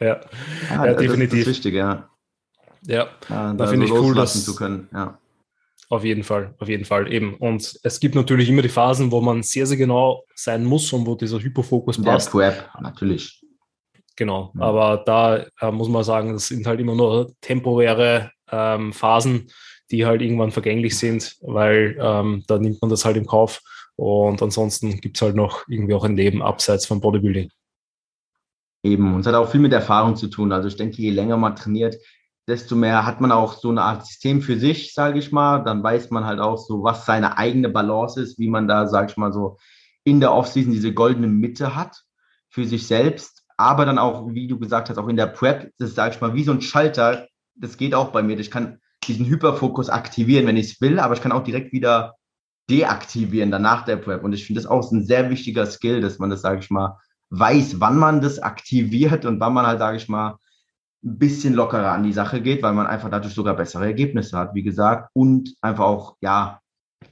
[0.00, 0.20] Ja,
[0.70, 1.44] ja, ja definitiv.
[1.44, 2.08] Das ist wichtig, ja.
[2.84, 5.18] Ja, da, da finde ich cool, das zu können, ja.
[5.92, 7.34] Auf jeden Fall, auf jeden Fall eben.
[7.34, 11.04] Und es gibt natürlich immer die Phasen, wo man sehr, sehr genau sein muss und
[11.04, 12.30] wo dieser Hyperfokus Der passt.
[12.80, 13.44] Natürlich.
[14.16, 14.62] Genau, ja.
[14.62, 19.48] aber da äh, muss man sagen, das sind halt immer nur temporäre ähm, Phasen,
[19.90, 23.60] die halt irgendwann vergänglich sind, weil ähm, da nimmt man das halt im Kauf.
[23.96, 27.50] Und ansonsten gibt es halt noch irgendwie auch ein Leben abseits vom Bodybuilding.
[28.82, 30.52] Eben, und es hat auch viel mit Erfahrung zu tun.
[30.52, 31.96] Also ich denke, je länger man trainiert,
[32.48, 35.62] desto mehr hat man auch so eine Art System für sich, sage ich mal.
[35.64, 39.10] Dann weiß man halt auch so, was seine eigene Balance ist, wie man da, sage
[39.10, 39.58] ich mal so,
[40.04, 42.02] in der Offseason diese goldene Mitte hat
[42.48, 43.44] für sich selbst.
[43.56, 46.34] Aber dann auch, wie du gesagt hast, auch in der Prep, das sage ich mal,
[46.34, 48.38] wie so ein Schalter, das geht auch bei mir.
[48.38, 52.14] Ich kann diesen Hyperfokus aktivieren, wenn ich es will, aber ich kann auch direkt wieder
[52.70, 54.24] deaktivieren danach der Prep.
[54.24, 56.98] Und ich finde das auch ein sehr wichtiger Skill, dass man das, sage ich mal,
[57.30, 60.38] weiß, wann man das aktiviert und wann man halt, sage ich mal,
[61.04, 64.54] ein bisschen lockerer an die Sache geht, weil man einfach dadurch sogar bessere Ergebnisse hat,
[64.54, 66.60] wie gesagt, und einfach auch, ja,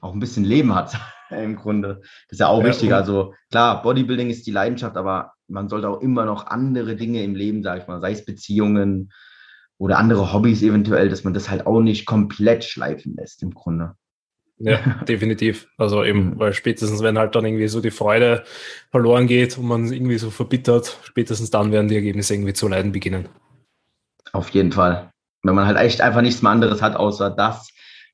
[0.00, 0.96] auch ein bisschen Leben hat
[1.30, 2.00] im Grunde.
[2.28, 2.92] Das ist ja auch ja, wichtig.
[2.94, 7.34] Also klar, Bodybuilding ist die Leidenschaft, aber man sollte auch immer noch andere Dinge im
[7.34, 9.12] Leben, sage ich mal, sei es Beziehungen
[9.78, 13.94] oder andere Hobbys eventuell, dass man das halt auch nicht komplett schleifen lässt im Grunde.
[14.58, 14.78] Ja,
[15.08, 15.68] definitiv.
[15.78, 16.38] Also eben, mhm.
[16.38, 18.44] weil spätestens, wenn halt dann irgendwie so die Freude
[18.90, 22.92] verloren geht und man irgendwie so verbittert, spätestens dann werden die Ergebnisse irgendwie zu leiden
[22.92, 23.28] beginnen.
[24.32, 25.10] Auf jeden Fall.
[25.42, 27.68] Wenn man halt echt einfach nichts mehr anderes hat, außer das,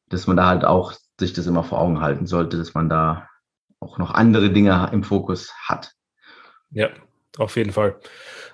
[0.09, 3.29] dass man da halt auch sich das immer vor Augen halten sollte, dass man da
[3.81, 5.93] auch noch andere Dinge im Fokus hat.
[6.71, 6.89] Ja,
[7.39, 7.97] auf jeden Fall.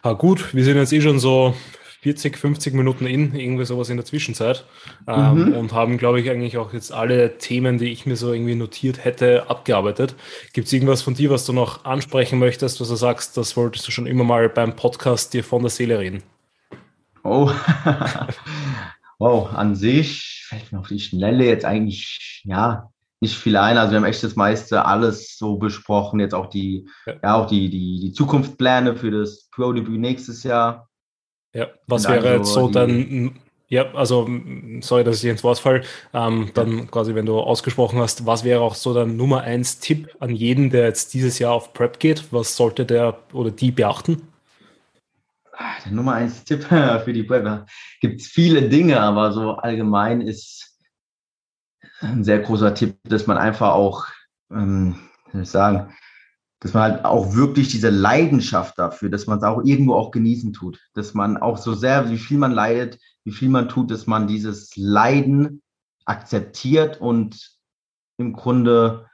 [0.03, 1.55] Ah, gut, wir sind jetzt eh schon so
[2.03, 4.65] 40, 50 Minuten in, irgendwie sowas in der Zwischenzeit.
[5.07, 5.55] Ähm, mhm.
[5.55, 9.05] Und haben, glaube ich, eigentlich auch jetzt alle Themen, die ich mir so irgendwie notiert
[9.05, 10.17] hätte, abgearbeitet.
[10.53, 13.87] Gibt es irgendwas von dir, was du noch ansprechen möchtest, was du sagst, das wolltest
[13.87, 16.25] du schon immer mal beim Podcast dir von der Seele reden?
[17.25, 17.51] Oh,
[19.18, 23.79] wow, an sich fällt mir auf die Schnelle jetzt eigentlich, ja, nicht viel ein.
[23.79, 27.47] Also wir haben echt das meiste alles so besprochen, jetzt auch die, ja, ja auch
[27.47, 30.89] die, die, die Zukunftspläne für das Pro-Debüt nächstes Jahr.
[31.55, 34.29] Ja, was wäre also jetzt so dann, ja, also
[34.81, 36.85] sorry, dass ich ins Wort fall, ähm, dann ja.
[36.87, 40.70] quasi, wenn du ausgesprochen hast, was wäre auch so dein Nummer eins Tipp an jeden,
[40.70, 42.33] der jetzt dieses Jahr auf Prep geht?
[42.33, 44.32] Was sollte der oder die beachten?
[45.85, 46.65] Der Nummer eins Tipp
[47.05, 47.67] für die Prep.
[48.01, 50.79] Gibt es viele Dinge, aber so allgemein ist
[52.01, 54.07] ein sehr großer Tipp, dass man einfach auch,
[54.51, 54.97] ähm,
[55.33, 55.95] ich sagen,
[56.61, 60.53] dass man halt auch wirklich diese Leidenschaft dafür, dass man es auch irgendwo auch genießen
[60.53, 64.07] tut, dass man auch so sehr, wie viel man leidet, wie viel man tut, dass
[64.07, 65.63] man dieses Leiden
[66.05, 67.59] akzeptiert und
[68.17, 69.09] im Grunde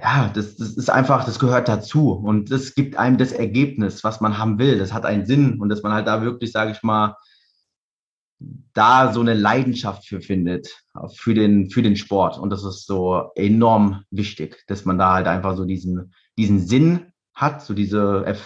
[0.00, 4.20] ja, das, das ist einfach, das gehört dazu und das gibt einem das Ergebnis, was
[4.20, 4.78] man haben will.
[4.78, 7.16] Das hat einen Sinn und dass man halt da wirklich, sage ich mal,
[8.72, 10.68] da so eine Leidenschaft für findet,
[11.16, 12.38] für den, für den Sport.
[12.38, 17.12] Und das ist so enorm wichtig, dass man da halt einfach so diesen, diesen Sinn
[17.34, 18.36] hat, so diese,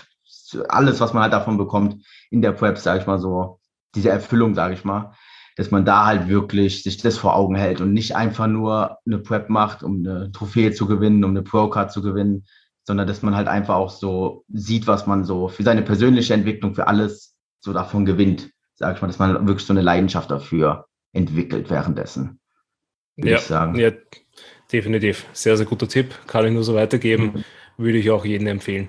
[0.68, 3.60] alles, was man halt davon bekommt in der Prep, sage ich mal so,
[3.94, 5.12] diese Erfüllung, sage ich mal
[5.56, 9.18] dass man da halt wirklich sich das vor Augen hält und nicht einfach nur eine
[9.18, 12.46] Prep macht, um eine Trophäe zu gewinnen, um eine Pro-Card zu gewinnen,
[12.84, 16.74] sondern dass man halt einfach auch so sieht, was man so für seine persönliche Entwicklung,
[16.74, 20.86] für alles so davon gewinnt, sag ich mal, dass man wirklich so eine Leidenschaft dafür
[21.12, 22.40] entwickelt währenddessen.
[23.16, 23.78] Ja, ich sagen.
[23.78, 23.90] ja,
[24.72, 25.26] definitiv.
[25.32, 26.14] Sehr, sehr guter Tipp.
[26.26, 27.32] Kann ich nur so weitergeben.
[27.34, 27.44] Mhm.
[27.76, 28.88] Würde ich auch jedem empfehlen.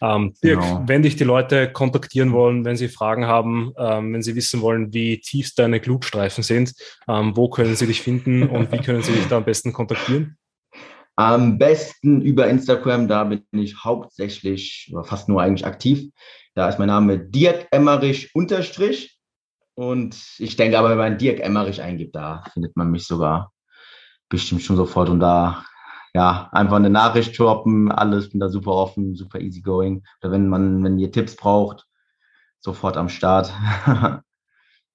[0.00, 0.82] Ähm, Dirk, genau.
[0.86, 4.92] wenn dich die Leute kontaktieren wollen, wenn sie Fragen haben, ähm, wenn sie wissen wollen,
[4.92, 6.74] wie tief deine Glutstreifen sind,
[7.08, 10.36] ähm, wo können sie dich finden und wie können sie dich da am besten kontaktieren?
[11.16, 16.10] Am besten über Instagram, da bin ich hauptsächlich oder fast nur eigentlich aktiv.
[16.54, 19.18] Da ist mein Name Dirk Emmerich unterstrich.
[19.74, 23.52] Und ich denke aber, wenn man Dirk Emmerich eingibt, da findet man mich sogar
[24.28, 25.08] bestimmt schon sofort.
[25.08, 25.64] Und da
[26.14, 30.04] ja, einfach eine Nachricht droppen, alles, bin da super offen, super easygoing.
[30.22, 31.86] Oder wenn man, wenn ihr Tipps braucht,
[32.60, 33.52] sofort am Start.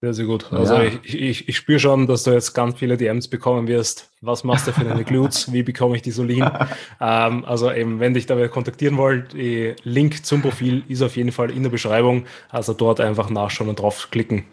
[0.02, 0.54] Sehr, sehr gut.
[0.54, 0.84] Also ja.
[0.84, 4.10] ich, ich, ich spüre schon, dass du jetzt ganz viele DMs bekommen wirst.
[4.22, 5.52] Was machst du für deine Glutes?
[5.52, 6.50] Wie bekomme ich die Solin?
[7.02, 11.52] ähm, also eben, wenn dich dabei kontaktieren wollt, Link zum Profil ist auf jeden Fall
[11.52, 12.28] in der Beschreibung.
[12.48, 14.46] Also dort einfach nachschauen und draufklicken.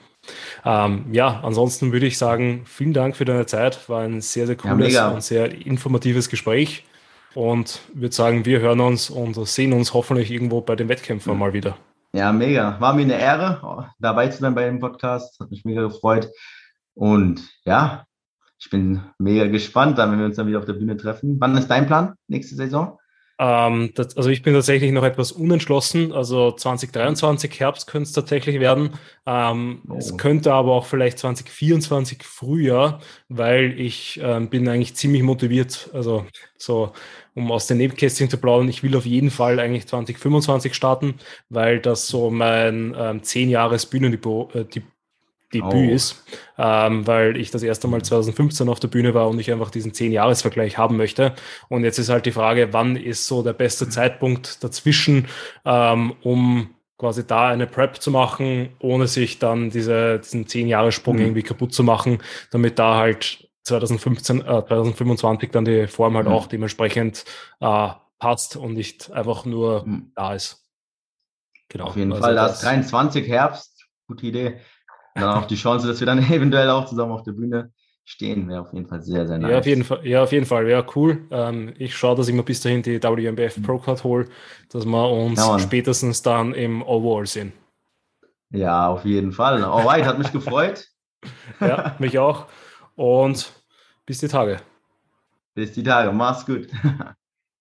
[0.64, 3.88] Ähm, ja, ansonsten würde ich sagen, vielen Dank für deine Zeit.
[3.88, 6.84] War ein sehr, sehr cooles ja, und sehr informatives Gespräch.
[7.34, 11.38] Und würde sagen, wir hören uns und sehen uns hoffentlich irgendwo bei den Wettkämpfen mhm.
[11.38, 11.76] mal wieder.
[12.12, 12.80] Ja, mega.
[12.80, 15.38] War mir eine Ehre, dabei zu sein bei dem Podcast.
[15.38, 16.30] Hat mich mega gefreut.
[16.94, 18.06] Und ja,
[18.58, 21.36] ich bin mega gespannt, wenn wir uns dann wieder auf der Bühne treffen.
[21.38, 22.98] Wann ist dein Plan nächste Saison?
[23.38, 26.12] Ähm, das, also ich bin tatsächlich noch etwas unentschlossen.
[26.12, 28.90] Also 2023 Herbst könnte es tatsächlich werden.
[29.26, 29.96] Ähm, oh.
[29.96, 35.90] Es könnte aber auch vielleicht 2024 Frühjahr, weil ich ähm, bin eigentlich ziemlich motiviert.
[35.92, 36.26] Also
[36.56, 36.92] so,
[37.34, 41.16] um aus den Nebenkästchen zu plaudern, ich will auf jeden Fall eigentlich 2025 starten,
[41.50, 44.64] weil das so mein ähm, 10 Jahres Bühnendebüt äh,
[45.54, 45.94] Debüt oh.
[45.94, 46.24] ist,
[46.58, 49.92] ähm, weil ich das erste Mal 2015 auf der Bühne war und ich einfach diesen
[49.92, 51.34] 10-Jahres-Vergleich haben möchte.
[51.68, 55.28] Und jetzt ist halt die Frage, wann ist so der beste Zeitpunkt dazwischen,
[55.64, 61.22] ähm, um quasi da eine Prep zu machen, ohne sich dann diese, diesen 10-Jahres-Sprung mhm.
[61.22, 62.18] irgendwie kaputt zu machen,
[62.50, 66.32] damit da halt 2015, äh, 2025 dann die Form halt mhm.
[66.32, 67.24] auch dementsprechend
[67.60, 67.88] äh,
[68.18, 70.12] passt und nicht einfach nur mhm.
[70.16, 70.64] da ist.
[71.68, 71.84] Genau.
[71.84, 74.60] Auf jeden also Fall, da ist 23 Herbst, gute Idee
[75.20, 77.72] dann auch die Chance, dass wir dann eventuell auch zusammen auf der Bühne
[78.04, 79.50] stehen, wäre auf jeden Fall sehr, sehr nice.
[79.50, 81.26] Ja, auf jeden Fall, ja, auf jeden Fall, wäre cool.
[81.30, 84.26] Ähm, ich schaue, dass ich mir bis dahin die WMBF Pro Card hole,
[84.70, 87.52] dass wir uns ja, spätestens dann im Overall sehen.
[88.50, 89.62] Ja, auf jeden Fall.
[89.64, 90.86] Alright, hat mich gefreut.
[91.60, 92.46] ja, mich auch.
[92.94, 93.52] Und
[94.06, 94.58] bis die Tage.
[95.54, 96.12] Bis die Tage.
[96.12, 96.68] Mach's gut.